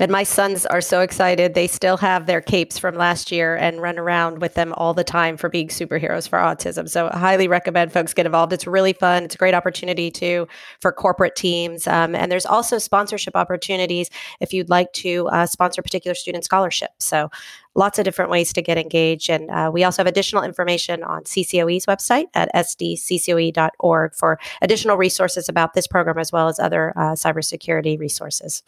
And 0.00 0.10
my 0.10 0.22
sons 0.22 0.64
are 0.64 0.80
so 0.80 1.02
excited. 1.02 1.52
They 1.52 1.66
still 1.66 1.98
have 1.98 2.24
their 2.24 2.40
capes 2.40 2.78
from 2.78 2.94
last 2.94 3.30
year 3.30 3.54
and 3.54 3.82
run 3.82 3.98
around 3.98 4.40
with 4.40 4.54
them 4.54 4.72
all 4.78 4.94
the 4.94 5.04
time 5.04 5.36
for 5.36 5.50
being 5.50 5.68
superheroes 5.68 6.26
for 6.26 6.38
autism. 6.38 6.88
So 6.88 7.10
I 7.12 7.18
highly 7.18 7.48
recommend 7.48 7.92
folks 7.92 8.14
get 8.14 8.24
involved. 8.24 8.54
It's 8.54 8.66
really 8.66 8.94
fun. 8.94 9.24
It's 9.24 9.34
a 9.34 9.38
great 9.38 9.52
opportunity 9.52 10.10
too 10.10 10.48
for 10.80 10.90
corporate 10.90 11.36
teams. 11.36 11.86
Um, 11.86 12.14
and 12.14 12.32
there's 12.32 12.46
also 12.46 12.78
sponsorship 12.78 13.36
opportunities 13.36 14.08
if 14.40 14.54
you'd 14.54 14.70
like 14.70 14.90
to 14.94 15.28
uh, 15.28 15.44
sponsor 15.44 15.82
particular 15.82 16.14
student 16.14 16.44
scholarships. 16.44 17.04
So 17.04 17.30
lots 17.74 17.98
of 17.98 18.06
different 18.06 18.30
ways 18.30 18.54
to 18.54 18.62
get 18.62 18.78
engaged. 18.78 19.28
And 19.28 19.50
uh, 19.50 19.70
we 19.70 19.84
also 19.84 20.00
have 20.00 20.06
additional 20.06 20.42
information 20.42 21.04
on 21.04 21.24
CCOE's 21.24 21.84
website 21.84 22.26
at 22.32 22.50
sdccoe.org 22.54 24.14
for 24.14 24.38
additional 24.62 24.96
resources 24.96 25.46
about 25.50 25.74
this 25.74 25.86
program 25.86 26.16
as 26.16 26.32
well 26.32 26.48
as 26.48 26.58
other 26.58 26.94
uh, 26.96 27.12
cybersecurity 27.12 27.98
resources. 27.98 28.62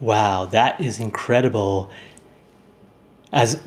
Wow, 0.00 0.46
that 0.46 0.80
is 0.80 0.98
incredible. 0.98 1.90
As 3.32 3.60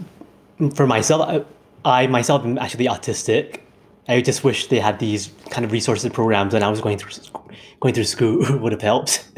for 0.75 0.87
myself, 0.87 1.45
I, 1.85 2.03
I 2.03 2.07
myself 2.07 2.43
am 2.43 2.57
actually 2.57 2.85
autistic. 2.85 3.61
I 4.07 4.19
just 4.21 4.43
wish 4.43 4.67
they 4.67 4.79
had 4.79 4.99
these 4.99 5.31
kind 5.49 5.63
of 5.63 5.71
resources 5.71 6.11
programs 6.11 6.53
when 6.53 6.63
I 6.63 6.69
was 6.69 6.81
going 6.81 6.97
through 6.97 7.11
going 7.79 7.93
through 7.93 8.03
school 8.05 8.45
would 8.59 8.71
have 8.71 8.81
helped. 8.81 9.29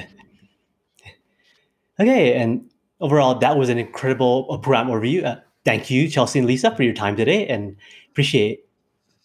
okay, 2.00 2.34
and 2.34 2.70
overall, 3.00 3.36
that 3.36 3.58
was 3.58 3.70
an 3.70 3.78
incredible 3.78 4.48
uh, 4.50 4.58
program 4.58 4.88
overview. 4.88 5.24
Uh, 5.24 5.40
thank 5.66 5.92
you, 5.92 6.08
Chelsea 6.08 6.40
and 6.40 6.48
Lisa, 6.48 6.76
for 6.76 6.84
your 6.84 6.94
time 6.94 7.16
today, 7.16 7.46
and 7.48 7.76
appreciate 8.10 8.66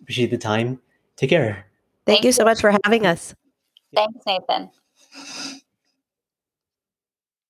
appreciate 0.01 0.31
the 0.31 0.39
time. 0.39 0.81
Take 1.17 1.31
care. 1.31 1.67
Thank, 2.05 2.17
thank 2.17 2.25
you 2.25 2.33
so 2.33 2.45
much 2.45 2.61
for 2.61 2.77
having 2.85 3.07
us. 3.07 3.35
Thanks, 3.95 4.19
Nathan. 4.27 4.71